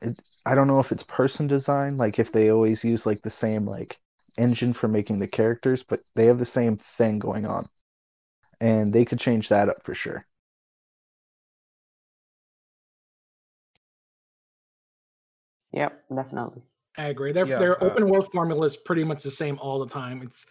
[0.02, 3.30] it, I don't know if it's person design, like if they always use like the
[3.30, 3.98] same like
[4.38, 7.66] engine for making the characters, but they have the same thing going on.
[8.60, 10.26] And they could change that up for sure.
[15.72, 16.62] Yep, definitely.
[16.98, 17.32] I agree.
[17.32, 20.20] Their Yeah, their uh, open world formula is pretty much the same all the time.
[20.22, 20.46] It's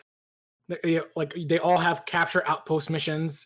[0.67, 3.45] they- like they all have capture outpost missions.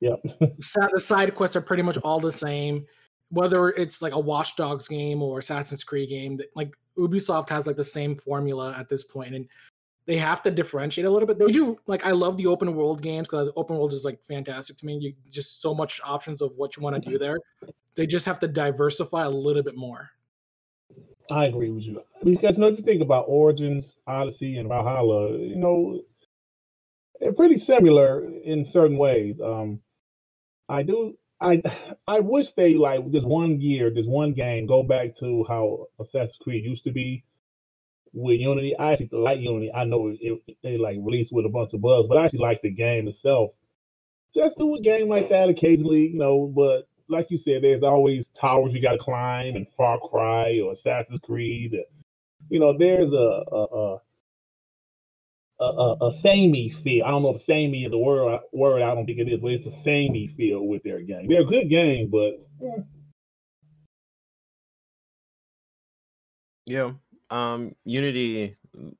[0.00, 0.20] Yep.
[0.60, 2.84] Sa- The side quests are pretty much all the same.
[3.30, 7.76] Whether it's like a Watch Dogs game or Assassin's Creed game, like Ubisoft has like
[7.76, 9.48] the same formula at this point, and
[10.06, 11.38] they have to differentiate a little bit.
[11.38, 14.76] They do like I love the open world games because open world is like fantastic
[14.78, 14.98] to me.
[14.98, 17.38] You just so much options of what you want to do there.
[17.94, 20.10] They just have to diversify a little bit more.
[21.30, 22.02] I agree with you.
[22.24, 26.00] Because you know, if you think about Origins, Odyssey, and Valhalla, you know,
[27.20, 29.36] they're pretty similar in certain ways.
[29.42, 29.80] Um,
[30.68, 31.16] I do.
[31.40, 31.62] I
[32.08, 36.38] I wish they like this one year, this one game, go back to how Assassin's
[36.40, 37.24] Creed used to be
[38.12, 38.76] with Unity.
[38.78, 39.72] I actually like Unity.
[39.74, 42.40] I know it, it- they like released with a bunch of bugs, but I actually
[42.40, 43.50] like the game itself.
[44.34, 46.52] Just do a game like that occasionally, you know.
[46.54, 50.72] But like you said, there's always towers you got to climb, and Far Cry or
[50.72, 51.74] Assassin's Creed.
[52.50, 53.16] You know, there's a
[53.52, 53.98] a a,
[55.60, 57.04] a, a, a samey feel.
[57.04, 58.40] I don't know if samey is the word.
[58.52, 61.28] Word I don't think it is, but it's a samey feel with their game.
[61.28, 62.34] They're a good game, but
[62.66, 62.82] eh,
[66.66, 66.92] Yeah.
[67.32, 68.94] Um Unity mm,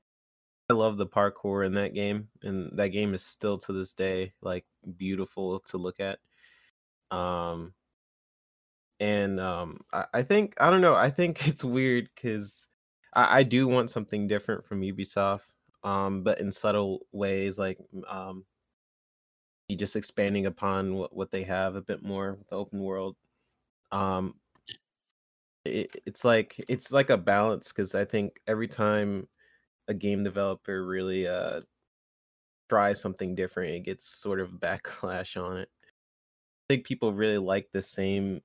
[0.70, 4.32] I love the parkour in that game and that game is still to this day
[4.42, 4.64] like
[4.96, 6.18] beautiful to look at.
[7.16, 7.74] Um
[9.00, 12.68] and um I, I think I don't know, I think it's weird cuz
[13.14, 15.52] I, I do want something different from Ubisoft.
[15.84, 18.46] Um but in subtle ways like um
[19.68, 23.16] you just expanding upon what, what they have a bit more with the open world.
[23.90, 24.34] Um
[25.64, 29.28] it, it's like it's like a balance because I think every time
[29.88, 31.60] a game developer really uh
[32.68, 35.68] tries something different, it gets sort of backlash on it.
[36.70, 38.40] I think people really like the same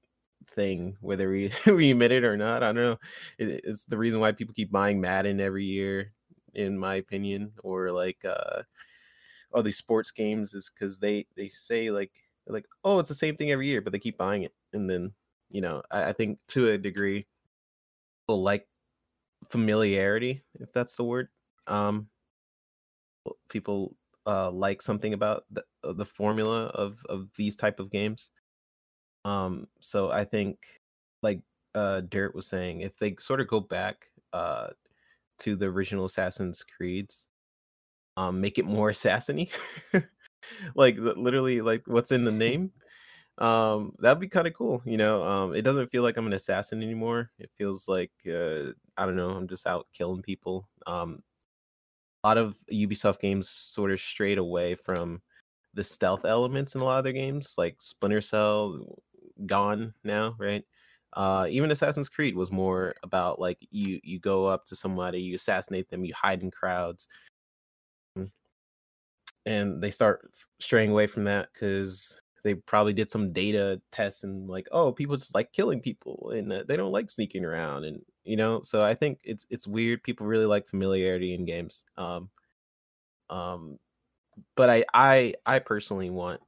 [0.51, 2.63] thing, whether we, we admit it or not.
[2.63, 2.99] I don't know.
[3.37, 6.11] It, it's the reason why people keep buying Madden every year,
[6.53, 8.63] in my opinion, or like uh
[9.53, 12.11] all these sports games is because they they say like
[12.47, 15.13] like oh it's the same thing every year, but they keep buying it, and then
[15.49, 17.27] you know I, I think to a degree
[18.23, 18.67] people like
[19.49, 21.29] familiarity if that's the word
[21.67, 22.09] um
[23.49, 28.31] people uh like something about the, uh, the formula of of these type of games.
[29.25, 30.59] Um so i think
[31.23, 31.41] like
[31.75, 34.67] uh dirt was saying if they sort of go back uh
[35.39, 37.27] to the original assassin's creeds
[38.17, 39.49] um make it more assassiny
[40.75, 42.71] like literally like what's in the name
[43.39, 46.33] um that'd be kind of cool you know um it doesn't feel like i'm an
[46.33, 51.21] assassin anymore it feels like uh i don't know i'm just out killing people um
[52.23, 55.21] a lot of ubisoft games sort of strayed away from
[55.75, 58.79] the stealth elements in a lot of their games like splinter cell
[59.45, 60.63] gone now right?
[61.13, 65.35] Uh even assassin's creed was more about like you you go up to somebody you
[65.35, 67.07] assassinate them you hide in crowds.
[69.45, 74.49] And they start straying away from that because they probably did some data tests and
[74.49, 77.99] like oh people just like killing people and uh, they don't like sneaking around and
[78.23, 82.29] you know so i think it's it's weird people really like familiarity in games um
[83.29, 83.77] um
[84.55, 86.39] but i i i personally want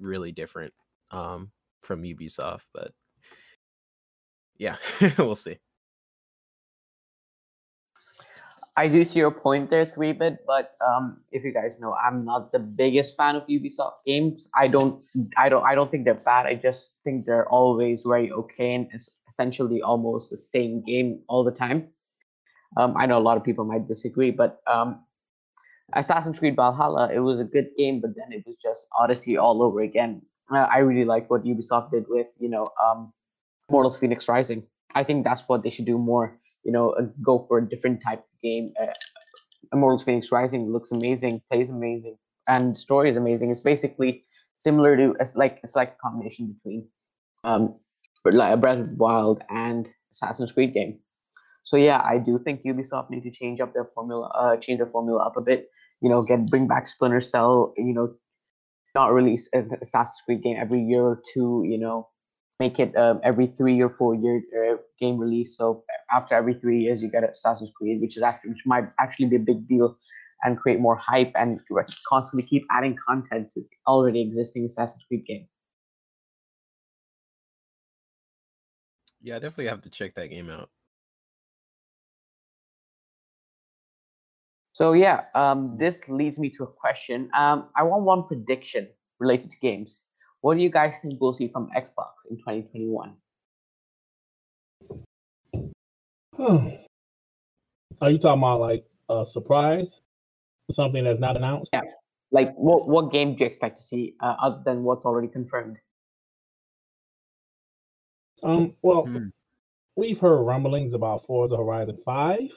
[0.00, 0.72] really different
[1.12, 1.48] um
[1.82, 2.92] from ubisoft but
[4.58, 4.76] yeah
[5.18, 5.56] we'll see
[8.74, 12.24] I do see your point there, three bit, but um, if you guys know, I'm
[12.24, 14.48] not the biggest fan of Ubisoft games.
[14.56, 15.02] I don't,
[15.36, 16.46] I don't, I don't think they're bad.
[16.46, 21.44] I just think they're always very okay, and it's essentially almost the same game all
[21.44, 21.88] the time.
[22.78, 25.04] Um, I know a lot of people might disagree, but um,
[25.92, 29.62] Assassin's Creed Valhalla, it was a good game, but then it was just Odyssey all
[29.62, 30.22] over again.
[30.50, 33.12] Uh, I really like what Ubisoft did with, you know, um,
[33.70, 34.66] Mortals Phoenix Rising.
[34.94, 36.38] I think that's what they should do more.
[36.64, 38.72] You know, uh, go for a different type of game.
[38.80, 38.86] Uh,
[39.72, 42.16] Immortals Phoenix Rising looks amazing, plays amazing,
[42.48, 43.50] and story is amazing.
[43.50, 44.24] It's basically
[44.58, 46.86] similar to it's like it's like a combination between
[47.42, 47.74] um
[48.22, 51.00] but like a Breath of the Wild and Assassin's Creed game.
[51.64, 54.86] So yeah, I do think Ubisoft need to change up their formula, uh, change their
[54.86, 55.68] formula up a bit.
[56.00, 57.72] You know, get bring back Splinter Cell.
[57.76, 58.14] You know,
[58.94, 61.64] not release an Assassin's Creed game every year or two.
[61.66, 62.08] You know,
[62.60, 65.56] make it um, every three or four year uh, game release.
[65.56, 69.26] So after every three years, you get Assassin's Creed, which is actually which might actually
[69.26, 69.98] be a big deal,
[70.42, 71.60] and create more hype and
[72.08, 75.46] constantly keep adding content to already existing Assassin's Creed game.
[79.22, 80.68] yeah I definitely have to check that game out
[84.74, 87.30] So yeah, um, this leads me to a question.
[87.36, 88.88] Um, I want one prediction
[89.20, 90.02] related to games.
[90.42, 93.14] What do you guys think we'll see from Xbox in 2021?
[96.36, 96.58] Huh.
[98.00, 100.00] Are you talking about like a surprise?
[100.72, 101.70] Something that's not announced?
[101.72, 101.82] Yeah.
[102.32, 105.76] Like, what what game do you expect to see uh, other than what's already confirmed?
[108.42, 108.74] Um.
[108.82, 109.28] Well, Hmm.
[109.94, 112.50] we've heard rumblings about Forza Horizon Five.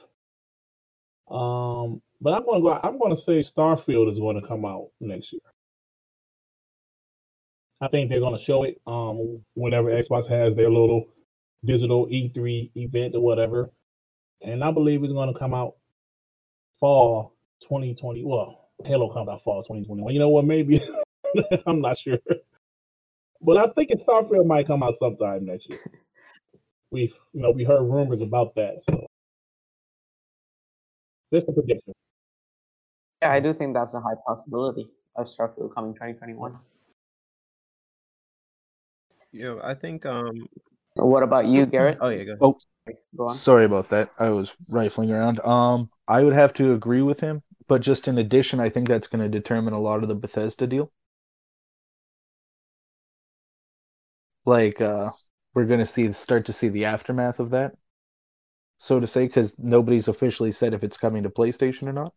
[1.29, 2.79] Um, but I'm gonna go.
[2.81, 5.41] I'm gonna say Starfield is going to come out next year.
[7.81, 11.05] I think they're gonna show it um whenever Xbox has their little
[11.63, 13.69] digital E3 event or whatever,
[14.41, 15.75] and I believe it's gonna come out
[16.79, 17.33] fall
[17.63, 18.23] 2020.
[18.23, 20.13] Well, Halo comes out fall 2021.
[20.13, 20.45] You know what?
[20.45, 20.81] Maybe
[21.67, 22.19] I'm not sure,
[23.41, 25.79] but I think Starfield might come out sometime next year.
[26.91, 29.05] We've you know we heard rumors about that, so
[31.33, 31.93] just a prediction.
[33.21, 36.57] Yeah, I do think that's a high possibility of Starfield coming 2021.
[39.35, 40.05] Yeah, I think.
[40.05, 40.47] Um.
[40.95, 41.97] What about you, Garrett?
[41.99, 42.41] Oh yeah, go ahead.
[42.41, 42.57] Oh,
[43.17, 43.33] Go on.
[43.33, 44.11] Sorry about that.
[44.17, 45.39] I was rifling around.
[45.41, 49.07] Um, I would have to agree with him, but just in addition, I think that's
[49.07, 50.91] going to determine a lot of the Bethesda deal.
[54.45, 55.11] Like, uh,
[55.53, 57.75] we're going to see start to see the aftermath of that,
[58.77, 62.13] so to say, because nobody's officially said if it's coming to PlayStation or not.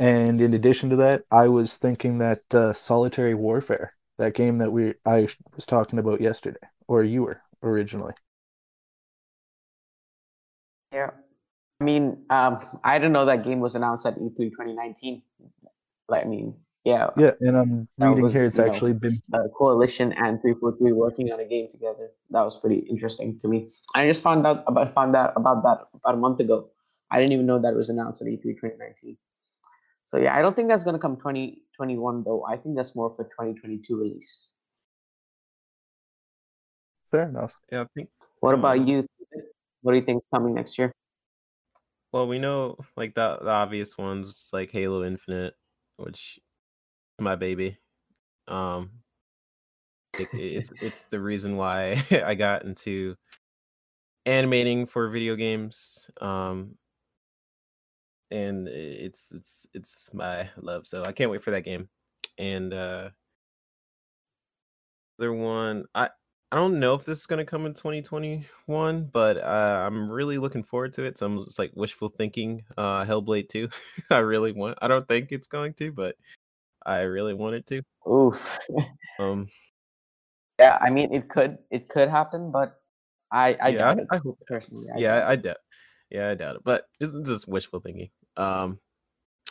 [0.00, 4.70] And in addition to that, I was thinking that uh, Solitary Warfare, that game that
[4.70, 8.14] we I was talking about yesterday, or you were originally.
[10.92, 11.10] Yeah.
[11.80, 15.22] I mean, um, I didn't know that game was announced at E E3 2019.
[16.08, 16.54] Like, I mean,
[16.84, 20.40] yeah, Yeah, and I'm reading was, here it's you know, actually been uh, Coalition and
[20.42, 22.10] 343 working on a game together.
[22.30, 23.70] That was pretty interesting to me.
[23.94, 26.68] I just found out about found out about that about a month ago.
[27.10, 29.16] I didn't even know that it was announced at E E3 2019.
[30.04, 32.44] So yeah, I don't think that's gonna come 2021 though.
[32.44, 34.50] I think that's more of a 2022 release.
[37.10, 37.56] fair enough.
[37.70, 38.10] Yeah, I think.
[38.40, 39.06] What Um, about you?
[39.82, 40.92] What do you think is coming next year?
[42.12, 45.54] Well, we know like the the obvious ones like Halo Infinite,
[45.96, 46.38] which
[47.18, 47.78] is my baby.
[48.48, 49.02] Um,
[50.18, 53.16] it, it's it's the reason why I got into
[54.26, 56.10] animating for video games.
[56.20, 56.76] Um,
[58.30, 60.86] and it's it's it's my love.
[60.86, 61.88] So I can't wait for that game.
[62.38, 63.10] And uh,
[65.18, 66.10] other one, I
[66.52, 70.62] I don't know if this is gonna come in 2021, but uh, I'm really looking
[70.62, 71.18] forward to it.
[71.18, 72.62] So I'm just like wishful thinking.
[72.76, 73.68] Uh, Hellblade 2.
[74.10, 74.78] I really want.
[74.82, 76.16] I don't think it's going to, but
[76.84, 77.82] I really want it to.
[78.10, 78.58] Oof.
[79.18, 79.48] Um,
[80.58, 82.80] yeah, I mean it could it could happen, but
[83.32, 84.38] I I yeah, doubt I, it I hope.
[84.46, 84.86] personally.
[84.94, 85.56] I yeah, doubt I, I doubt.
[86.10, 86.62] Yeah, I doubt it.
[86.64, 88.10] But it's just wishful thinking.
[88.40, 88.78] Um,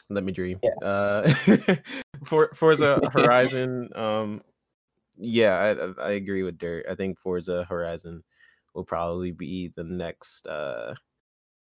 [0.09, 0.59] let me dream.
[0.63, 0.87] Yeah.
[0.87, 1.33] Uh,
[2.25, 3.89] for Forza Horizon.
[3.95, 4.41] Um,
[5.17, 5.55] yeah,
[5.99, 6.85] I, I- agree with Dirt.
[6.89, 8.23] I think Forza Horizon
[8.73, 10.47] will probably be the next.
[10.47, 10.95] Uh,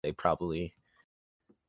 [0.04, 0.74] they probably.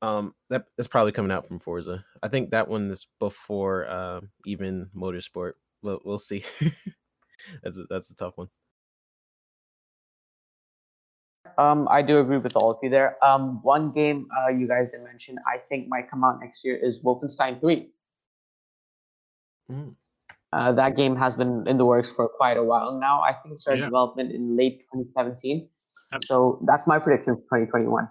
[0.01, 2.05] Um, that's probably coming out from Forza.
[2.23, 5.53] I think that one is before um even Motorsport.
[5.83, 6.45] We'll we'll see.
[7.63, 8.49] that's a, that's a tough one.
[11.59, 13.23] Um, I do agree with all of you there.
[13.25, 16.77] Um, one game uh, you guys didn't mention, I think might come out next year
[16.77, 17.91] is Wolfenstein 3.
[19.71, 19.95] Mm.
[20.53, 23.23] Uh, that game has been in the works for quite a while now.
[23.23, 23.87] I think it started Yeah.
[23.87, 25.69] development in late 2017.
[26.13, 26.21] Yep.
[26.25, 28.09] So that's my prediction for 2021, uh,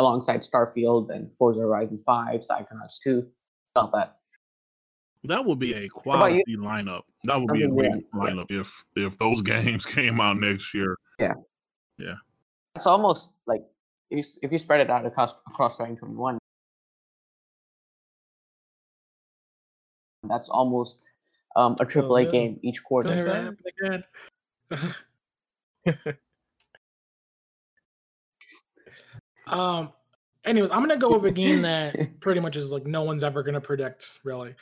[0.00, 3.28] alongside Starfield and Forza Horizon 5, Psychonauts 2,
[3.76, 4.16] all that.
[5.24, 7.02] That would be a quality lineup.
[7.24, 8.20] That would I be a great yeah, yeah.
[8.20, 10.96] lineup if if those games came out next year.
[12.76, 13.62] It's almost like
[14.10, 16.38] if you, if you spread it out across, across 2021,
[20.28, 21.12] that's almost
[21.56, 22.30] um, a AAA no.
[22.30, 23.14] game each quarter.
[23.14, 23.44] Never bad.
[23.44, 24.04] happened
[25.86, 26.18] again.
[29.46, 29.92] um.
[30.44, 33.42] Anyways, I'm gonna go with a game that pretty much is like no one's ever
[33.42, 34.54] gonna predict, really.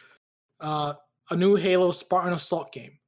[0.61, 0.95] Uh,
[1.31, 2.99] a new Halo Spartan Assault game.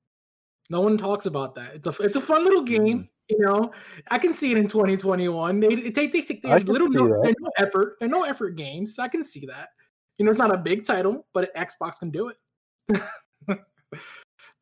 [0.71, 1.75] No one talks about that.
[1.75, 3.09] It's a it's a fun little game.
[3.29, 3.73] You know,
[4.11, 5.61] I can see it in 2021.
[5.61, 7.96] They it take take take I can Oh, little see no, no effort.
[7.99, 8.99] They're no effort games.
[8.99, 9.71] I can see that.
[10.19, 13.01] You know, it's not a big title, but Xbox can do it.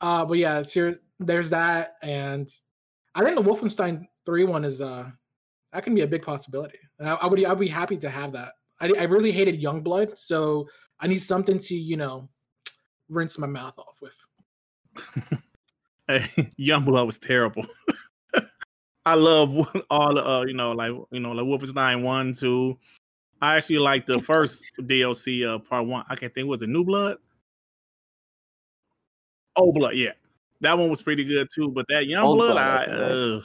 [0.01, 0.99] uh, but yeah, serious.
[1.19, 2.49] There's that, and
[3.15, 5.11] I think the Wolfenstein Three one is uh
[5.73, 6.79] that can be a big possibility.
[6.99, 8.53] And I, I would I'd be happy to have that.
[8.81, 10.69] I, I really hated Youngblood, so
[11.01, 12.29] I need something to you know
[13.09, 15.41] rinse my mouth off with.
[16.09, 17.65] Hey, Youngblood was terrible.
[19.11, 19.57] I love
[19.91, 22.79] all the uh, you know, like you know, like Wolfenstein one, two.
[23.43, 26.05] I actually like the first DLC uh part one.
[26.09, 27.19] I can't think was it New Blood?
[29.57, 30.13] Old Blood, yeah.
[30.61, 33.41] That one was pretty good too, but that Young Old Blood, Blood, I uh,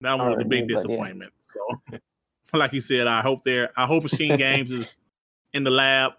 [0.00, 0.76] that one was a big Blood, yeah.
[0.76, 1.32] disappointment.
[1.52, 1.98] So
[2.58, 4.96] like you said, I hope they're I hope Machine Games is
[5.52, 6.14] in the lab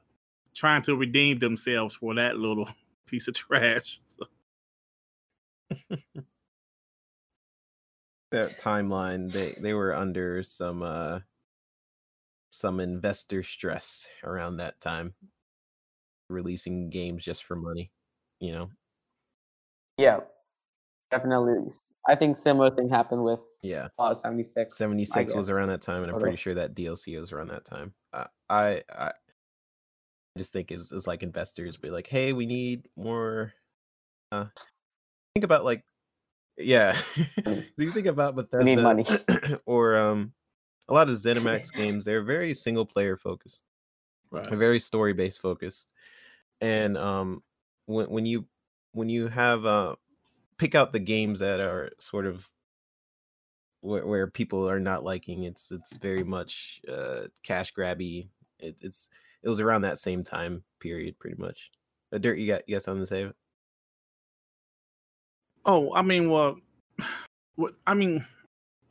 [0.53, 2.69] trying to redeem themselves for that little
[3.07, 3.99] piece of trash.
[4.05, 4.25] So.
[8.35, 11.19] That timeline, they they were under some uh
[12.49, 15.13] some investor stress around that time,
[16.29, 17.91] releasing games just for money.
[18.39, 18.69] You know.
[19.97, 20.19] Yeah,
[21.11, 21.71] definitely.
[22.07, 23.87] I think similar thing happened with Yeah.
[23.97, 24.77] Fallout 76.
[24.77, 27.65] 76 was around that time, and I'm Sort pretty sure that DLC was around that
[27.65, 27.93] time.
[28.13, 29.13] Uh, I I
[30.37, 33.53] just think it's, it's like investors be like, hey, we need more.
[34.31, 34.45] Uh,
[35.33, 35.83] think about like,
[36.57, 36.99] yeah.
[37.45, 39.05] Do you think about Bethesda need money.
[39.65, 40.33] or um,
[40.87, 42.05] a lot of ZeniMax games?
[42.05, 43.63] They're very single player focused,
[44.31, 44.49] Right.
[44.49, 45.89] very story based focused,
[46.61, 47.43] and um,
[47.85, 48.45] when when you
[48.93, 49.95] when you have uh
[50.57, 52.49] pick out the games that are sort of
[53.81, 58.29] where, where people are not liking it's it's very much uh cash grabby
[58.59, 59.09] it, it's
[59.43, 61.71] it was around that same time period pretty much
[62.13, 63.31] uh, dirt you got you got something to say
[65.65, 66.57] Oh, I mean, well,
[67.55, 68.25] what I mean,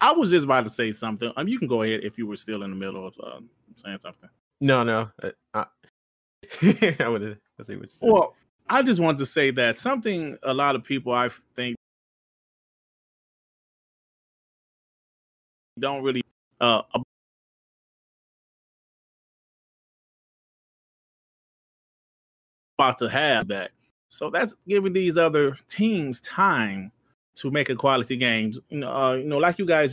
[0.01, 1.33] I was just about to say something.
[1.37, 3.41] Um, you can go ahead if you were still in the middle of uh,
[3.77, 4.29] saying something.
[4.61, 5.67] no no uh, I,
[7.01, 7.89] I would have see what.
[8.01, 8.35] Well,
[8.69, 11.77] I just wanted to say that something a lot of people I think
[15.79, 16.23] don't really
[16.61, 16.83] uh
[22.79, 23.71] about to have that.
[24.15, 26.93] So that's giving these other teams time
[27.35, 28.61] to make a quality games.
[28.69, 29.93] You know, uh, you know, like you guys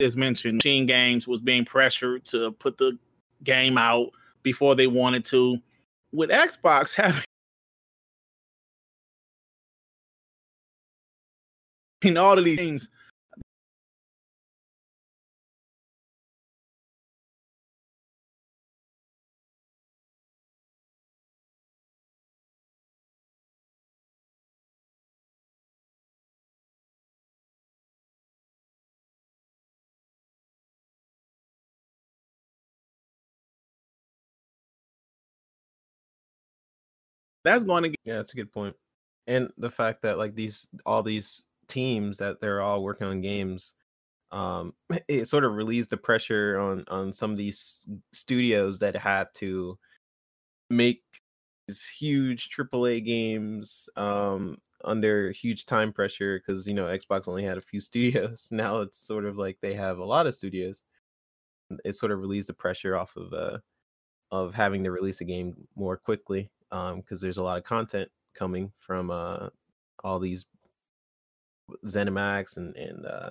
[0.00, 2.98] just mentioned, Machine Games was being pressured to put the
[3.44, 4.12] game out
[4.42, 5.58] before they wanted to.
[6.10, 6.94] With Xbox
[12.02, 12.88] having all of these games,
[37.46, 38.74] that's going to get yeah that's a good point
[39.26, 43.74] and the fact that like these all these teams that they're all working on games
[44.32, 44.72] um
[45.08, 49.78] it sort of relieves the pressure on on some of these studios that had to
[50.70, 51.02] make
[51.68, 57.58] these huge AAA games um under huge time pressure because you know Xbox only had
[57.58, 58.48] a few studios.
[58.50, 60.84] Now it's sort of like they have a lot of studios.
[61.84, 63.58] It sort of relieves the pressure off of uh
[64.32, 68.08] of having to release a game more quickly um because there's a lot of content
[68.34, 69.48] coming from uh
[70.04, 70.46] all these
[71.84, 73.30] ZeniMax and and uh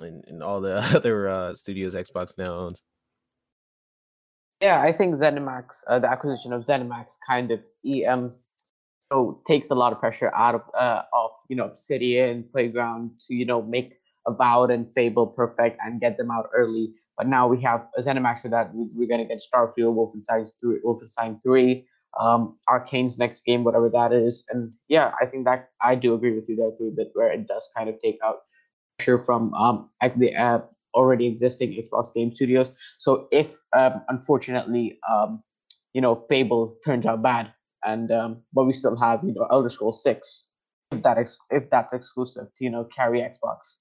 [0.00, 2.84] and, and all the other uh studios Xbox now owns.
[4.60, 8.32] Yeah, I think ZeniMax, uh, the acquisition of ZeniMax, kind of em
[9.12, 13.34] so takes a lot of pressure out of uh, of you know Obsidian, Playground to
[13.34, 16.94] you know make Avowed and Fable perfect and get them out early.
[17.18, 18.72] But now we have a ZeniMax for that.
[18.74, 21.86] We, we're gonna get Starfield, Wolfenstein three, Wolfenstein three,
[22.18, 24.44] um, Arkane's next game, whatever that is.
[24.50, 27.46] And yeah, I think that I do agree with you there too, that where it
[27.46, 28.40] does kind of take out
[28.98, 30.60] pressure from um the uh,
[30.94, 32.70] already existing Xbox game studios.
[32.98, 35.42] So if um, unfortunately um,
[35.94, 37.52] you know Fable turns out bad,
[37.84, 40.46] and um, but we still have you know Elder Scrolls Six,
[40.90, 43.76] if that ex- if that's exclusive to you know carry Xbox.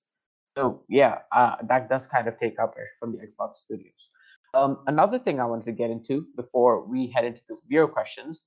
[0.57, 4.09] So yeah, uh, that does kind of take out pressure from the Xbox studios.
[4.53, 8.45] Um, another thing I wanted to get into before we head into the viewer questions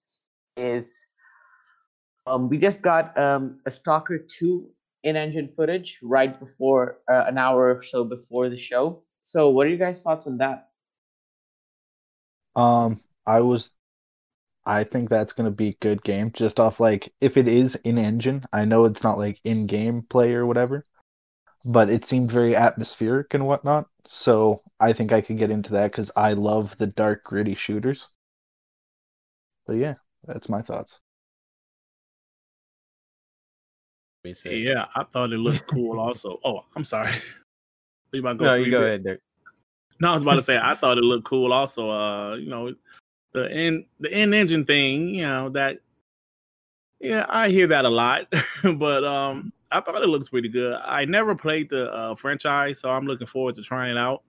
[0.56, 1.06] is
[2.26, 4.68] um, we just got um, a Stalker 2
[5.02, 9.02] in-engine footage right before uh, an hour or so before the show.
[9.20, 10.68] So, what are you guys' thoughts on that?
[12.56, 13.70] Um, I was,
[14.66, 16.30] I think that's gonna be a good game.
[16.32, 20.02] Just off like if it is in engine, I know it's not like in game
[20.02, 20.84] play or whatever,
[21.64, 23.86] but it seemed very atmospheric and whatnot.
[24.06, 28.06] So I think I could get into that because I love the dark, gritty shooters.
[29.66, 29.94] But yeah,
[30.26, 31.00] that's my thoughts.
[34.24, 34.56] Let me see.
[34.66, 36.00] Yeah, I thought it looked cool.
[36.00, 37.10] Also, oh, I'm sorry.
[38.12, 39.20] You about to go No, through you go your- ahead, Dirt.
[40.00, 41.52] No, I was about to say I thought it looked cool.
[41.52, 42.72] Also, uh, you know,
[43.32, 45.08] the in the in engine thing.
[45.08, 45.80] You know that.
[47.00, 48.32] Yeah, I hear that a lot,
[48.76, 50.78] but um, I thought it looks pretty good.
[50.84, 54.22] I never played the uh, franchise, so I'm looking forward to trying it out.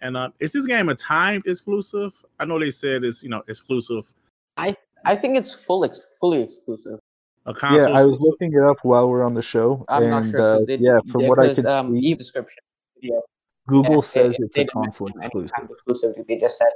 [0.00, 2.14] And uh, is this game a timed exclusive?
[2.38, 4.12] I know they said it's you know exclusive
[4.56, 6.98] I I think it's full ex- fully exclusive.
[7.46, 7.78] a console.
[7.90, 8.22] Yeah, I was exclusive.
[8.40, 10.40] looking it up while we're on the show, I'm and not sure.
[10.40, 12.62] uh, 'cause they- yeah, from what I because, could um, see, description
[12.94, 13.22] video.
[13.66, 16.14] Google Yeah, says they- it's they a didn't console mention exclusive.
[16.16, 16.26] exclusivity.
[16.28, 16.68] They just said,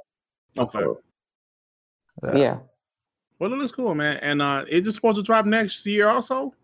[0.59, 0.81] Okay.
[2.25, 2.37] Yeah.
[2.37, 2.59] yeah.
[3.39, 4.19] Well, it looks cool, man.
[4.19, 6.55] And uh, is it supposed to drop next year also?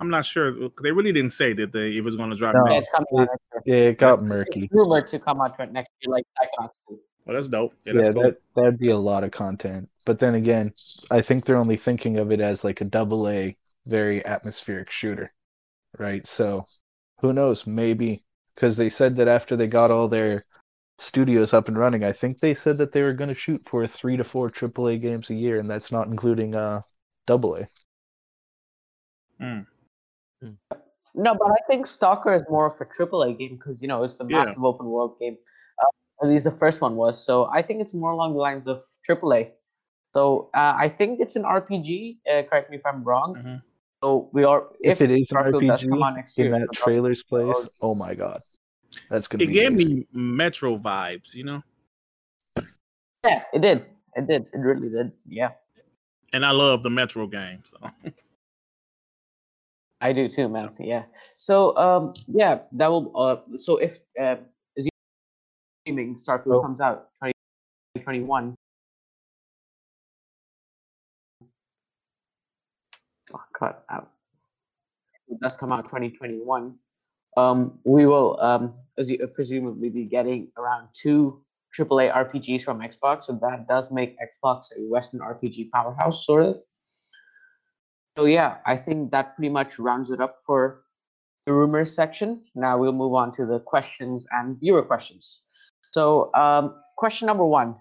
[0.00, 0.52] I'm not sure.
[0.82, 2.70] They really didn't say that they if it's going to drop No.
[2.70, 3.76] Yeah, it's coming out next year.
[3.84, 4.68] Yeah, it got It's murky.
[4.70, 7.00] rumored to come out next year, like Psychonauts 2.
[7.24, 7.74] Well, that's dope.
[7.84, 8.22] Yeah, that's Yeah, cool.
[8.24, 9.88] that that'd be a lot of content.
[10.04, 10.72] But then again,
[11.10, 15.32] I think they're only thinking of it as like a double A, very atmospheric shooter,
[15.98, 16.26] right?
[16.26, 16.66] So
[17.20, 17.66] who knows?
[17.66, 18.24] Maybe
[18.54, 20.44] because they said that after they got all their
[20.98, 23.86] studios up and running, I think they said that they were going to shoot for
[23.86, 26.82] three to four AAA games a year, and that's not including uh
[27.26, 27.68] double A.
[29.40, 29.66] Mm.
[31.14, 34.20] No, but I think Stalker is more of a AAA game because you know it's
[34.20, 34.44] a Yeah.
[34.44, 35.38] massive open world game.
[35.82, 35.86] Uh,
[36.22, 37.22] at least the first one was.
[37.24, 39.52] So I think it's more along the lines of AAA.
[40.14, 42.18] So uh, I think it's an RPG.
[42.30, 43.34] Uh, correct me if I'm wrong.
[43.36, 43.62] Mhm.
[44.02, 46.52] So we are If, it is an Starfield does come RPG out next year, in
[46.60, 47.68] that so trailer's place, Oh.
[47.80, 48.42] oh my god,
[49.08, 49.96] that's gonna It be gave amazing.
[49.98, 51.62] me Metro vibes, you know.
[53.24, 53.86] yeah, it did.
[54.14, 54.46] It did.
[54.52, 55.12] It really did.
[55.26, 55.52] Yeah,
[56.32, 57.62] And I love the Metro game.
[57.64, 57.78] So
[60.00, 60.70] I do too, man.
[60.78, 61.04] Yeah.
[61.36, 63.12] So um, yeah, that will.
[63.16, 64.36] Uh, so if uh,
[65.86, 66.62] assuming Starfield Oh.
[66.62, 68.54] comes out 2021.
[73.34, 74.10] Oh, cut out.
[75.28, 76.74] It does come out 2021.
[77.36, 81.42] Um, we will, um, as you, presumably, be getting around two
[81.76, 83.24] AAA RPGs from Xbox.
[83.24, 86.60] So that does make Xbox a Western RPG powerhouse, sort of.
[88.16, 90.82] So yeah, I think that pretty much rounds it up for
[91.44, 92.42] the rumors section.
[92.54, 95.42] Now we'll move on to the questions and viewer questions.
[95.92, 97.76] So um, question number one.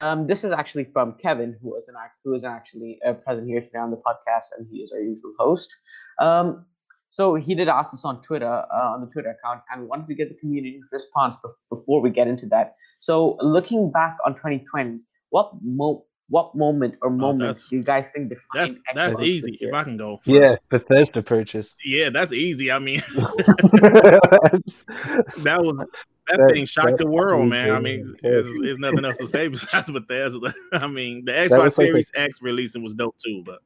[0.00, 1.94] Um, this is actually from Kevin, who is an
[2.24, 5.32] who is actually uh, present here today on the podcast, and he is our usual
[5.38, 5.74] host.
[6.20, 6.66] Um,
[7.08, 10.14] so he did ask us on Twitter, uh, on the Twitter account, and wanted to
[10.14, 11.36] get the community response
[11.70, 12.74] before we get into that.
[12.98, 14.98] So looking back on 2020,
[15.30, 19.58] what mo- what moment or moments Oh, do you guys think defined that's that's easy.
[19.60, 20.28] If I can go first.
[20.28, 21.74] Yeah, Bethesda purchase.
[21.84, 22.72] Yeah, that's easy.
[22.72, 23.00] I mean,
[25.42, 25.86] that was that,
[26.38, 27.70] That- thing shocked that the world, was man.
[27.70, 30.54] I mean, there's, there's nothing else to say besides Bethesda.
[30.72, 33.58] I mean, the was Xbox like a- Series X releasing was dope too, but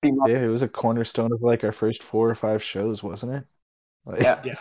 [0.00, 0.30] Pretty much.
[0.30, 3.44] yeah, it was a cornerstone of like our first four or five shows, wasn't it?
[4.06, 4.40] Like, Yeah.
[4.44, 4.54] Yeah.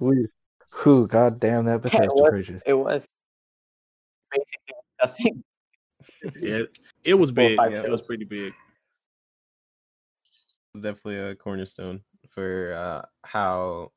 [0.00, 0.26] we,
[0.70, 2.30] who, god damn that Bethesda was.
[2.30, 2.62] purchase.
[2.66, 3.06] It was
[4.32, 5.44] basically discussing.
[6.40, 6.62] yeah,
[7.04, 7.58] it was big.
[7.58, 8.52] Yeah, it was pretty big.
[10.74, 13.92] It's definitely a cornerstone for uh, how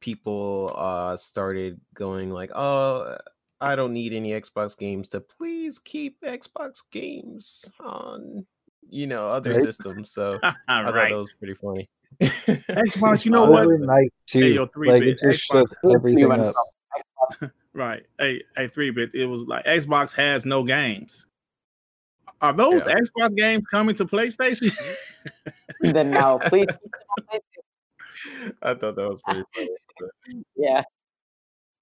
[0.00, 3.16] people uh, started going like, "Oh,
[3.60, 8.46] I don't need any Xbox games to please keep Xbox games on,
[8.88, 9.62] you know, other Right.
[9.62, 11.10] systems." So I thought right.
[11.10, 11.88] that was pretty funny.
[12.22, 13.86] Xbox, you know Really what?
[13.86, 14.40] nice too.
[14.40, 15.68] Hey, yo, three like bit it just Xbox.
[15.68, 16.54] shook everything up.
[17.72, 18.06] From Right.
[18.20, 19.14] A a three bit.
[19.14, 21.26] It was like Xbox has no games.
[22.40, 22.94] Are those Yeah.
[22.94, 24.70] Xbox games coming to PlayStation?
[25.82, 26.66] Then now, please,
[28.62, 30.42] I thought that was pretty funny.
[30.56, 30.82] yeah,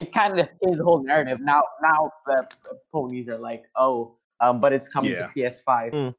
[0.00, 1.40] it kind of changed the whole narrative.
[1.40, 2.46] Now, now the
[2.92, 5.26] ponies are like, oh, um, but it's coming Yeah.
[5.26, 5.92] to PS5.
[5.92, 6.14] Mm,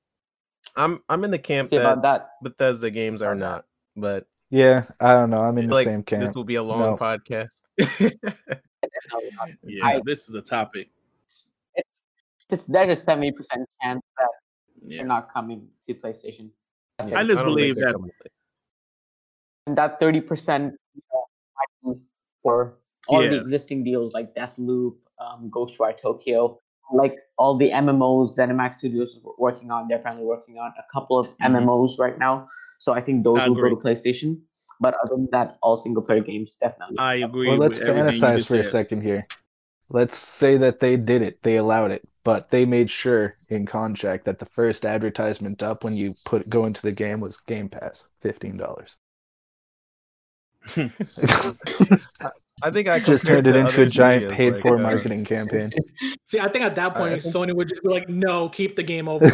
[0.76, 2.50] I'm I'm in the camp See about that that?
[2.58, 3.66] Bethesda games are not,
[3.96, 5.42] but Yeah, I don't know.
[5.42, 6.26] I'm in the like same camp.
[6.26, 6.98] this will be a long No.
[6.98, 7.50] podcast.
[9.14, 9.50] No, not.
[9.64, 10.90] yeah, I- this is a topic.
[11.26, 11.50] It's
[12.50, 14.30] just there's a seventy percent chance that
[14.82, 14.98] Yeah.
[14.98, 16.50] they're not coming to PlayStation.
[16.98, 17.96] That's I just don't believe that-
[19.68, 21.26] and that thirty percent you know,
[21.58, 22.02] might be
[22.44, 22.78] for
[23.08, 26.60] all the existing deals like Deathloop, um, Ghostwire Tokyo,
[26.92, 29.88] like all the MMOs ZeniMax Studios is working on.
[29.88, 31.28] They're currently working on a couple of.
[31.40, 32.48] MMOs right now.
[32.80, 33.76] So I think those I will go to.
[33.76, 34.42] PlayStation.
[34.80, 36.98] But other than that, all single player games definitely.
[37.00, 37.50] I agree.
[37.50, 39.28] Well, let's with fantasize for a second here.
[39.90, 44.26] Let's say that they did it, they allowed it, but they made sure in contract
[44.26, 48.08] that the first advertisement up when you put go into the game was Game Pass,
[48.22, 48.96] fifteen dollars.
[52.62, 55.26] I think I Just turned it into a giant studios, paid like, for uh, marketing
[55.26, 55.72] campaign.
[56.26, 58.84] See, I think at that point, I Sony would just be like, "No, keep the
[58.84, 59.26] game over."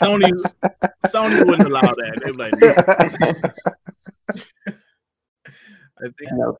[0.00, 0.30] Sony,
[1.06, 2.20] Sony wouldn't allow that.
[2.24, 2.74] They'd be like, "No."
[6.02, 6.56] I think No.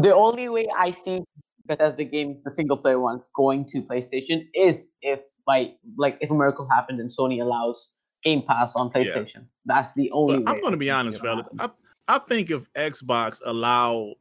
[0.00, 1.22] The only way I see
[1.66, 6.18] Bethesda games, the game, the single player ones, going to PlayStation is if by like
[6.20, 7.90] if a miracle happened and Sony allows
[8.22, 9.02] Game Pass on Yeah.
[9.02, 9.46] PlayStation.
[9.66, 10.52] That's the only But way.
[10.52, 11.82] I'm going to be I think honest, it'll fellas.
[12.08, 12.08] Happen.
[12.08, 14.14] I, I think if Xbox allow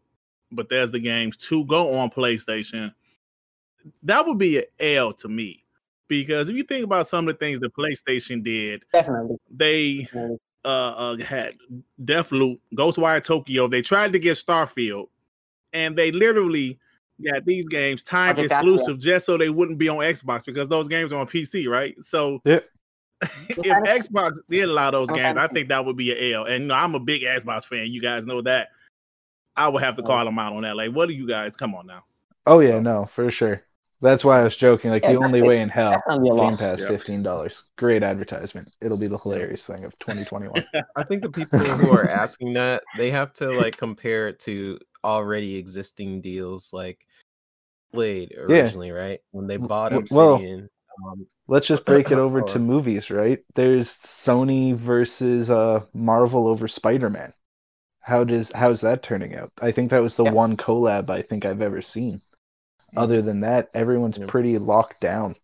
[0.51, 2.93] Bethesda games to go on PlayStation,
[4.03, 5.63] that would be an L to me.
[6.07, 9.37] Because if you think about some of the things that PlayStation did, Definitely.
[9.49, 10.37] they definitely.
[10.65, 11.55] uh, uh had
[12.03, 13.67] Deathloop, Ghostwire Tokyo.
[13.67, 15.07] They tried to get Starfield,
[15.71, 16.77] and they literally
[17.23, 21.13] got these games timed exclusive just so they wouldn't be on Xbox because those games
[21.13, 21.95] are on PC, right?
[22.03, 22.59] So Yeah.
[23.49, 26.45] if Xbox did allow those games, I think that would be an L.
[26.45, 27.87] And you know, I'm a big Xbox fan.
[27.87, 28.69] You guys know that.
[29.55, 30.75] I would have to call them out on that.
[30.77, 31.55] Like, what do you guys?
[31.55, 32.03] Come on now.
[32.47, 33.63] Oh yeah, So- no, for sure.
[34.03, 34.89] That's why I was joking.
[34.89, 36.57] Like Yeah, the only way in hell, Definitely a Game.
[36.57, 36.87] Pass Yeah.
[36.87, 37.65] fifteen dollars.
[37.77, 38.71] Great advertisement.
[38.81, 40.65] It'll be the hilarious thing of 2021.
[40.95, 44.79] I think the people who are asking that they have to like compare it to
[45.03, 47.05] already existing deals like
[47.93, 49.19] Blade originally, right?
[49.31, 50.35] When they bought w- well,
[51.07, 53.39] um, Let's just break it over to movies, right?
[53.55, 57.33] There's Sony versus uh Marvel over Spider-Man.
[57.99, 59.51] How does how's that turning out?
[59.61, 60.31] I think that was the Yeah.
[60.31, 62.21] one collab I think I've ever seen.
[62.97, 64.27] Other than that, everyone's Yeah.
[64.27, 65.35] pretty locked down.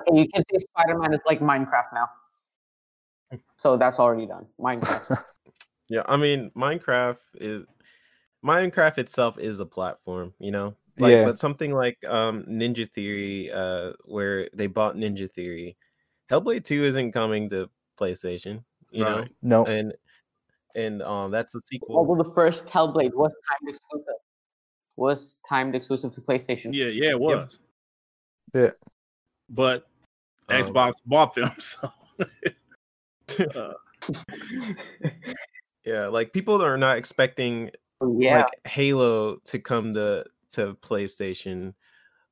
[0.00, 2.08] Okay, you can say Spider-Man is like Minecraft now.
[3.58, 4.46] So that's already done.
[4.60, 5.24] Minecraft.
[5.88, 7.64] yeah, I mean Minecraft is
[8.44, 10.74] Minecraft itself is a platform, you know?
[10.98, 11.24] Like Yeah.
[11.24, 15.76] but something like um Ninja Theory, uh where they bought Ninja Theory.
[16.30, 19.20] Hellblade 2 isn't coming to PlayStation, you know?
[19.20, 19.30] Right.
[19.42, 19.94] No, And
[20.74, 21.96] and um that's a sequel.
[21.96, 24.14] Although the first Hellblade was timed exclusive.
[24.96, 26.70] Was timed exclusive to PlayStation.
[26.72, 27.60] Yeah, yeah, it was.
[28.54, 28.70] Yeah.
[29.48, 29.86] But
[30.48, 31.90] Um, Xbox bought them, so
[33.54, 33.72] uh,
[35.84, 37.70] Yeah, like people are not expecting
[38.18, 38.38] yeah.
[38.38, 41.74] like Halo to come to to PlayStation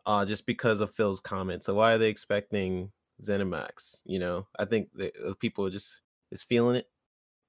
[0.07, 1.63] uh just because of Phil's comment.
[1.63, 2.91] So why are they expecting
[3.23, 4.03] ZeniMax?
[4.05, 6.01] You know, I think the, the people just
[6.31, 6.89] is feeling it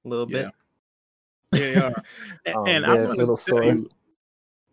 [0.04, 0.50] a little bit.
[1.52, 1.94] yeah, they are.
[2.54, 3.90] Um, and yeah, I'm gonna tell you,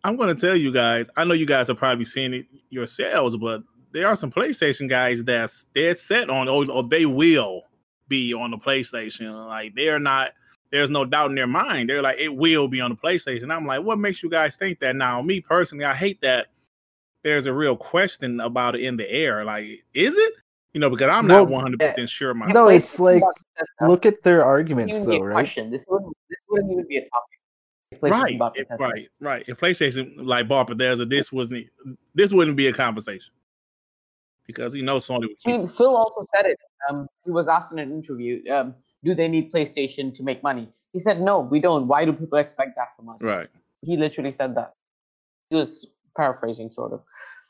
[0.04, 1.08] I'm gonna tell you guys.
[1.16, 5.22] I know you guys are probably seeing it yourselves, but there are some PlayStation guys
[5.24, 7.62] that's dead set on, or, or they will
[8.08, 9.46] be on the PlayStation.
[9.46, 10.32] Like they're not.
[10.70, 11.88] There's no doubt in their mind.
[11.88, 13.54] They're like, it will be on the PlayStation.
[13.54, 14.96] I'm like, what makes you guys think that?
[14.96, 16.48] Now, me personally, I hate that.
[17.22, 19.44] There's a real question about it in the air.
[19.44, 20.34] Like, is it?
[20.72, 22.54] You know, because I'm not Well, 100 percent sure myself.
[22.54, 23.22] No, it's like,
[23.80, 25.32] look at their arguments though, right?
[25.32, 25.70] question.
[25.70, 28.12] This wouldn't, this wouldn't even be a topic.
[28.14, 29.44] right, bought if- right, right.
[29.48, 31.66] If PlayStation like bought Bethesda, this wasn't
[32.14, 33.32] this wouldn't be a conversation
[34.46, 36.58] because he knows Sony would I mean, Phil also said it.
[36.88, 38.74] Um, he was asked in an interview, um,
[39.06, 41.86] "Do they need PlayStation to make money?" He said, "No, we don't.
[41.86, 43.48] Why do people expect that from us?" Right.
[43.82, 44.74] He literally said that.
[45.50, 45.86] He was
[46.16, 47.00] paraphrasing, sort of.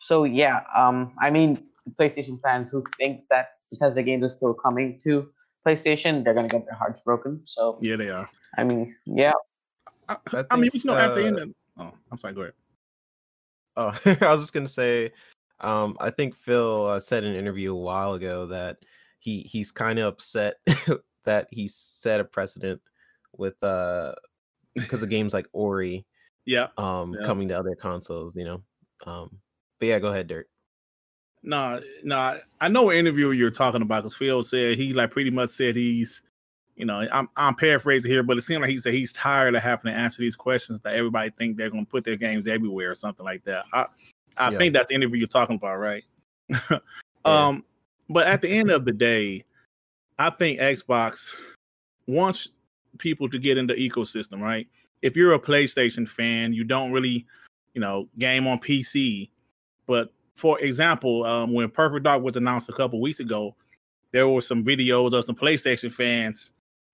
[0.02, 4.54] So yeah, um, I mean, the PlayStation fans who think that Bethesda games are still
[4.54, 5.28] coming to
[5.66, 7.40] PlayStation, they're gonna get their hearts broken.
[7.44, 8.28] So Yeah, they are.
[8.58, 9.32] I mean, yeah,
[10.08, 12.34] I, I I mean, think, you know, at the uh, end of oh, I'm sorry.
[12.34, 12.54] Go ahead.
[13.76, 13.92] Oh,
[14.26, 15.12] I was just gonna say,
[15.60, 18.78] um, I think Phil uh, said in an interview a while ago that
[19.18, 20.56] he he's kind of upset
[21.26, 22.80] that he set a precedent
[23.36, 24.14] with uh
[24.74, 26.04] because of games like Ori
[26.46, 26.68] Yeah.
[26.78, 27.26] um Yeah.
[27.26, 28.62] coming to other consoles, you know.
[29.06, 29.30] Um,
[29.78, 30.48] but yeah, go ahead, Dirt.
[31.42, 35.10] No, no, I- I know what interview you're talking about because Phil said he like
[35.10, 36.22] pretty much said he's,
[36.76, 39.62] you know, I'm I'm paraphrasing here, but it seemed like he said he's tired of
[39.62, 42.94] having to answer these questions that everybody think they're gonna put their games everywhere or
[42.94, 43.64] something like that.
[43.72, 43.86] I
[44.38, 44.58] I Yeah.
[44.58, 46.04] think that's the interview you're talking about, right?
[47.24, 47.64] um,
[48.08, 49.44] but at the end of the day,
[50.18, 51.34] I think Xbox
[52.06, 52.48] wants
[52.98, 54.66] people to get into the ecosystem, right?
[55.02, 57.26] If you're a PlayStation fan, you don't really,
[57.74, 59.28] you know, game on PC.
[59.86, 63.54] But for example, um, when Perfect Dark was announced a couple weeks ago,
[64.12, 66.52] there were some videos of some PlayStation fans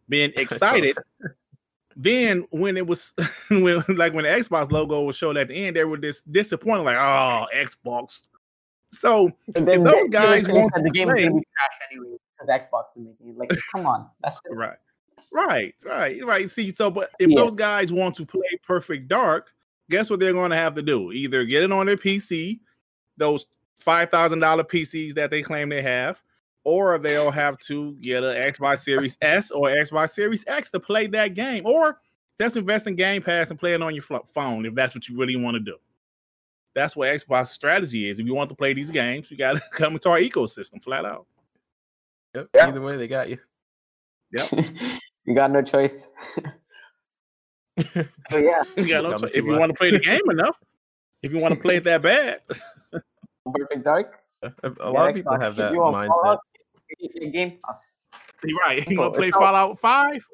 [0.08, 0.98] being excited.
[1.94, 3.14] then when it was
[3.50, 6.82] when like when the Xbox logo was shown at the end, they were dis- disappointed,
[6.82, 8.22] like, oh, Xbox.
[8.90, 11.46] So And then those they- they guys want said to the game play- gonna be
[11.56, 12.16] trash anyway
[12.46, 13.36] because Xbox is making it.
[13.38, 14.76] Like, come on, that's just- Right.
[15.34, 16.50] Right, right, right.
[16.50, 17.36] See, so but if Yeah.
[17.36, 19.52] those guys want to play Perfect Dark,
[19.90, 21.12] guess what they're going to have to do?
[21.12, 22.60] Either get it on their PC,
[23.18, 26.22] those five thousand dollar PCs that they claim they have,
[26.64, 31.06] or they'll have to get an Xbox Series S or Xbox Series X to play
[31.08, 32.00] that game, or
[32.38, 35.18] just invest in Game Pass and play it on your phone if that's what you
[35.18, 35.76] really want to do.
[36.74, 38.18] That's what Xbox strategy is.
[38.18, 41.04] If you want to play these games, you got to come into our ecosystem flat
[41.04, 41.26] out.
[42.34, 42.48] Yep.
[42.54, 42.68] Yeah.
[42.68, 43.38] Either way, they got you.
[45.24, 46.10] you got no choice.
[47.92, 48.04] so
[48.36, 49.30] yeah, You got no Coming choice.
[49.34, 49.60] if you us.
[49.60, 50.58] want to play the game enough,
[51.22, 52.40] if you want to play it that bad,
[53.52, 54.18] Perfect Dark.
[54.42, 56.08] A, a lot of people Xbox, have that mindset.
[56.08, 56.40] Fallout,
[57.32, 57.98] Game Pass.
[58.44, 58.86] you're right.
[58.88, 60.26] You want to play It's Fallout Five?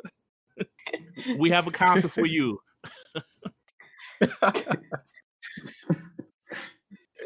[1.39, 2.59] we have a console for you.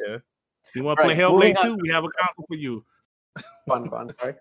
[0.07, 0.19] Yeah.
[0.75, 1.83] You want to play Right, Hellblade moving 2?
[1.83, 2.85] We have a console for you.
[3.69, 4.11] Fun, fun.
[4.21, 4.35] Sorry.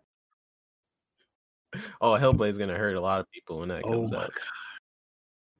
[2.01, 4.23] Oh, Hellblade's gonna hurt a lot of people when that Oh comes my out.
[4.23, 4.31] god,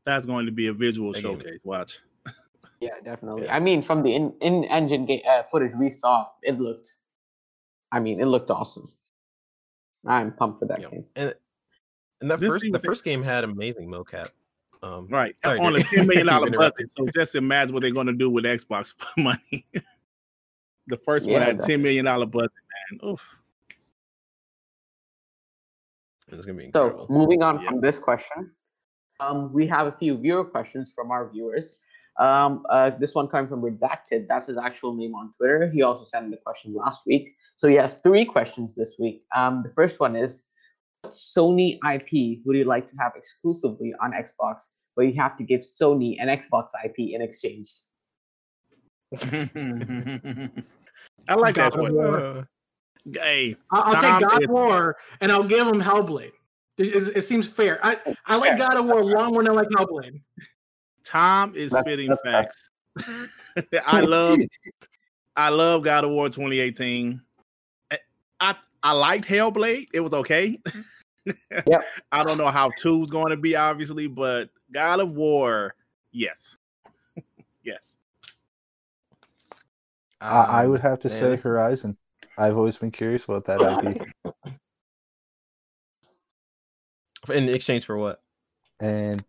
[0.05, 1.59] that's going to be a visual That game- showcase.
[1.63, 1.99] Watch.
[2.79, 3.43] Yeah, definitely.
[3.45, 3.55] Yeah.
[3.55, 6.95] I mean, from the in in engine ga- uh, footage we saw, it looked.
[7.91, 8.91] I mean, it looked awesome.
[10.07, 10.89] I'm pumped for that Yeah.
[10.89, 11.05] game.
[11.15, 11.35] And
[12.21, 14.31] and that Just first the what first game had amazing mocap.
[14.83, 16.89] Um, Right Sorry, on a ten million dollar budget.
[16.89, 19.63] So just imagine what they're going to do with Xbox money.
[20.87, 22.51] the first one Yeah, had ten million dollar budget,
[22.91, 23.09] man.
[23.11, 23.37] Oof.
[26.37, 27.69] It's gonna be So moving on Yeah.
[27.69, 28.51] from this question,
[29.19, 31.79] um, we have a few viewer questions from our viewers.
[32.19, 34.27] Um, uh, this one coming from Redacted.
[34.27, 35.69] That's his actual name on Twitter.
[35.69, 37.35] He also sent the question last week.
[37.55, 39.23] So he has three questions this week.
[39.33, 40.47] Um, the first one is,
[41.01, 45.43] what Sony IP would you like to have exclusively on Xbox, but you have to
[45.43, 47.69] give Sony an Xbox IP in exchange?
[51.27, 52.47] I like that God of one.
[53.05, 53.23] War.
[53.23, 56.31] Hey, I'll, I'll Tom take God of War and I'll give him Hellblade.
[56.77, 57.79] It, it- it seems fair.
[57.85, 60.21] I, I like God of War a lot more than I like Hellblade.
[61.03, 62.71] Tom is spitting facts.
[63.87, 64.39] I love
[65.35, 67.21] I love God of War 2018.
[67.89, 67.99] I
[68.39, 69.87] I, I liked Hellblade.
[69.93, 70.59] It was okay.
[71.67, 71.83] Yep.
[72.11, 75.75] I don't know how two's going to be, obviously, but God of War,
[76.11, 76.57] yes.
[77.63, 77.95] yes.
[80.19, 81.97] I, I um, would have to man, say Horizon.
[82.41, 84.07] I've always been curious about that IP.
[87.29, 88.19] in exchange for what?
[88.79, 89.23] And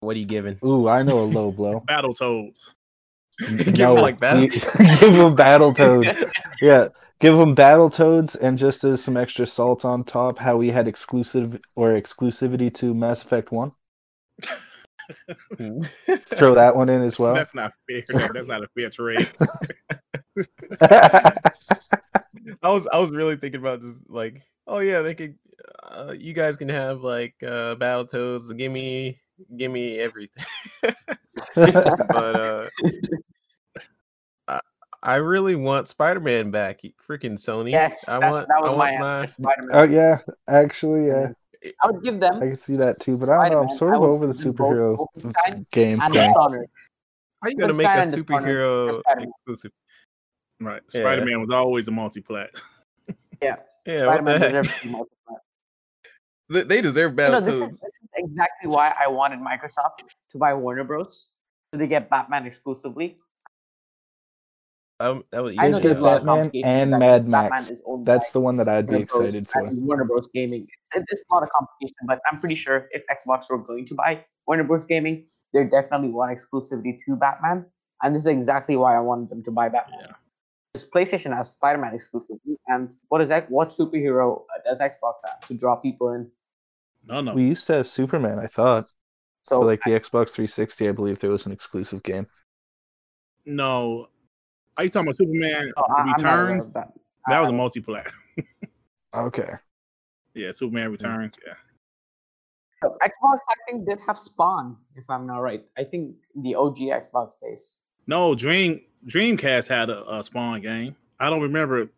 [0.00, 0.58] What are you giving?
[0.64, 1.80] ooh, I know a low blow.
[1.88, 2.58] Battletoads.
[3.40, 5.00] Give him, like, we- Battletoads?
[5.00, 6.30] give him Battletoads.
[6.60, 6.88] Yeah,
[7.18, 11.58] give him Battletoads, and just as some extra salt on top, how we had exclusive
[11.74, 13.72] or exclusivity to Mass Effect One.
[16.36, 17.34] Throw that one in as well.
[17.34, 18.04] That's not fair.
[18.32, 19.28] That's not a fair trade.
[22.62, 25.36] I was I was really thinking about just like, oh yeah, they could.
[25.82, 28.56] Uh, you guys can have like uh, Battletoads.
[28.56, 29.18] Give me,
[29.56, 30.44] give me everything.
[31.54, 32.68] but uh,
[34.48, 34.60] I,
[35.02, 36.80] I really want Spider-Man back.
[37.08, 37.70] Freaking Sony.
[37.72, 38.48] Yes, I want.
[38.48, 39.20] that was I want my.
[39.22, 39.34] answer.
[39.42, 39.70] Spider-Man.
[39.72, 40.18] oh yeah,
[40.48, 41.32] actually, yeah,
[41.82, 43.16] I would give them I can see that too.
[43.16, 43.70] But I don't know.
[43.70, 46.00] I'm sort of over the give both superhero game.
[46.00, 46.28] and thing.
[46.28, 46.68] Dishonored.
[47.42, 49.72] How you gonna make a and Dishonored for superhero exclusive?
[50.64, 50.82] Right.
[50.94, 51.00] Yeah.
[51.00, 52.48] Spider Man was always a multiplat.
[53.42, 53.56] Yeah,
[53.86, 54.48] Yeah, Spider-Man heck?
[54.50, 55.38] deserves to be multiplayer.
[56.48, 60.38] They, they deserve You know, this is, this is exactly why I wanted Microsoft to
[60.38, 61.26] buy Warner Bros.
[61.72, 63.16] So they get Batman exclusively.
[65.00, 67.22] Um, that would I know there's get a lot of Batman complications and that Mad
[67.28, 67.70] Batman Max.
[67.70, 69.20] is owned That's by the one that I'd be Warner Bros.
[69.34, 69.66] excited for.
[69.66, 70.28] and Warner Bros.
[70.32, 70.68] Gaming.
[70.78, 73.94] It's, it's a lot of competition, but I'm pretty sure if Xbox were going to
[73.96, 74.86] buy Warner Bros.
[74.86, 77.66] Gaming, they definitely want exclusivity to Batman.
[78.04, 79.98] And this is exactly why I wanted them to buy Batman.
[80.04, 80.12] Yeah.
[80.72, 83.50] Because PlayStation has Spider-Man exclusively, and what is that?
[83.50, 86.30] What superhero uh, does Xbox have to draw people in?
[87.06, 87.34] No, no.
[87.34, 88.38] We used to have Superman.
[88.38, 88.88] I thought
[89.42, 90.88] So for like the Xbox 360.
[90.88, 92.26] I believe there was an exclusive game.
[93.44, 94.08] no.
[94.78, 96.66] Are you talking about Superman oh, I- I'm not aware Returns?
[96.68, 96.92] of that.
[97.28, 98.10] That was I- a multiplat.
[99.14, 99.50] Okay.
[100.32, 101.34] yeah, Superman Returns.
[101.46, 101.52] Yeah.
[102.82, 105.62] So Xbox, I think, did have Spawn, if I'm not right.
[105.76, 107.80] I think the OG Xbox days.
[108.06, 110.94] No, Dream Dreamcast had a, a Spawn game.
[111.18, 111.88] I don't remember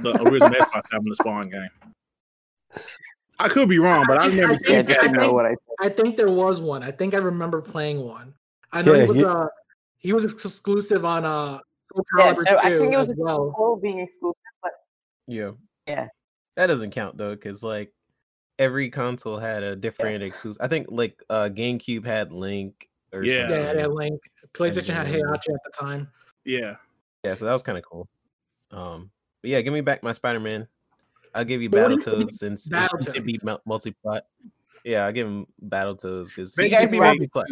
[0.00, 1.68] the original Xbox having a Spawn game.
[3.38, 5.46] I could be wrong, but I I remember think- Yeah, think- I know think- what
[5.46, 6.82] I I think there was one.
[6.82, 8.34] I think I remember playing one.
[8.72, 9.46] I know Yeah, he was he- uh
[9.98, 11.58] he was exclusive on uh
[11.92, 13.78] Soul Yeah, Calibur I think it was as well.
[13.82, 14.72] being exclusive, but
[15.26, 15.52] Yeah.
[15.86, 16.08] Yeah.
[16.56, 17.92] That doesn't count though, because like
[18.58, 20.22] every console had a different Yes.
[20.22, 20.60] exclusive.
[20.62, 23.48] I think like uh GameCube had Link or Yeah.
[23.48, 23.64] something.
[23.64, 24.20] Yeah, yeah, Link.
[24.54, 26.08] PlayStation had then- Heihachi at the time.
[26.44, 26.76] yeah.
[27.24, 28.08] Yeah, so that was kind of cool.
[28.72, 29.08] Um,
[29.42, 30.66] but yeah, give me back my Spider-Man.
[31.34, 34.26] I'll give you But what do Battletoads since it should be multi-plat.
[34.84, 37.46] Yeah, I'll give him Battletoads because They you he guys should be multi-plat.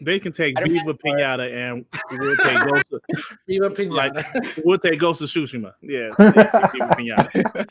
[0.00, 3.00] They can take Spider-Man Viva Pinata and we'll take Ghost of,
[3.48, 3.90] Viva Pinata.
[3.90, 5.74] like we'll take Ghost of Tsushima.
[5.82, 6.10] Yeah.
[6.18, 7.66] Viva Pinata.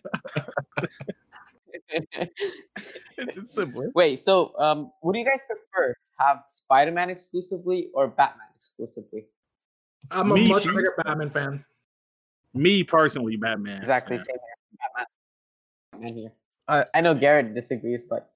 [3.18, 3.92] It's, it's simple.
[3.96, 9.26] Wait, so um, would you guys prefer have Spider-Man exclusively or Batman exclusively?
[10.12, 10.76] I'm a Me much too.
[10.76, 11.66] bigger Batman fan.
[12.54, 13.78] Me personally, Batman.
[13.78, 14.24] Exactly, Yeah.
[14.24, 14.78] same here.
[14.80, 15.06] Batman.
[15.94, 16.32] Batman here.
[16.68, 18.34] I- I know Garrett disagrees, but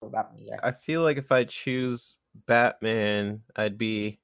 [0.00, 0.60] for Batman, yeah.
[0.62, 2.14] I feel like if I choose
[2.46, 4.20] Batman, I'd be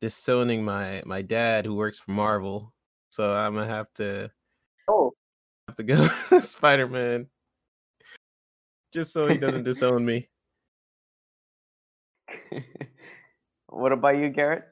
[0.00, 2.74] disowning my my dad who works for Marvel.
[3.10, 4.30] So I'm gonna have to
[4.88, 5.14] Oh,
[5.68, 6.08] have to go
[6.40, 7.28] Spider-Man,
[8.92, 10.28] just so he doesn't disown me.
[13.68, 14.64] what about you, Garrett?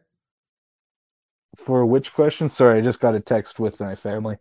[1.57, 2.49] For which question?
[2.49, 4.37] Sorry, I just got a text with my family.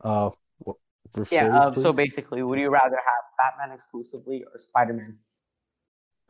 [0.00, 0.30] Uh,
[0.66, 0.72] wh-
[1.14, 1.58] Rephrase, Yeah.
[1.58, 5.18] Uh, so basically, would you rather have Batman exclusively or Spider Man?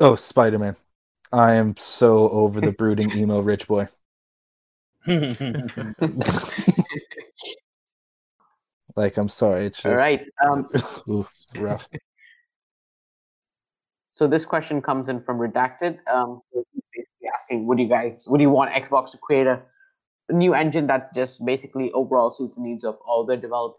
[0.00, 0.76] Oh, Spider Man.
[1.32, 3.88] I am so over the brooding emo rich boy.
[8.96, 9.66] like, I'm sorry.
[9.66, 10.26] It's just All right.
[10.44, 10.68] Um,
[11.08, 11.88] oof, rough.
[14.12, 15.98] so this question comes in from Redacted.
[16.08, 19.62] Um, basically asking, would you guys, would you want Xbox to create a
[20.32, 23.74] new engine that just basically overall suits the needs of all the developers?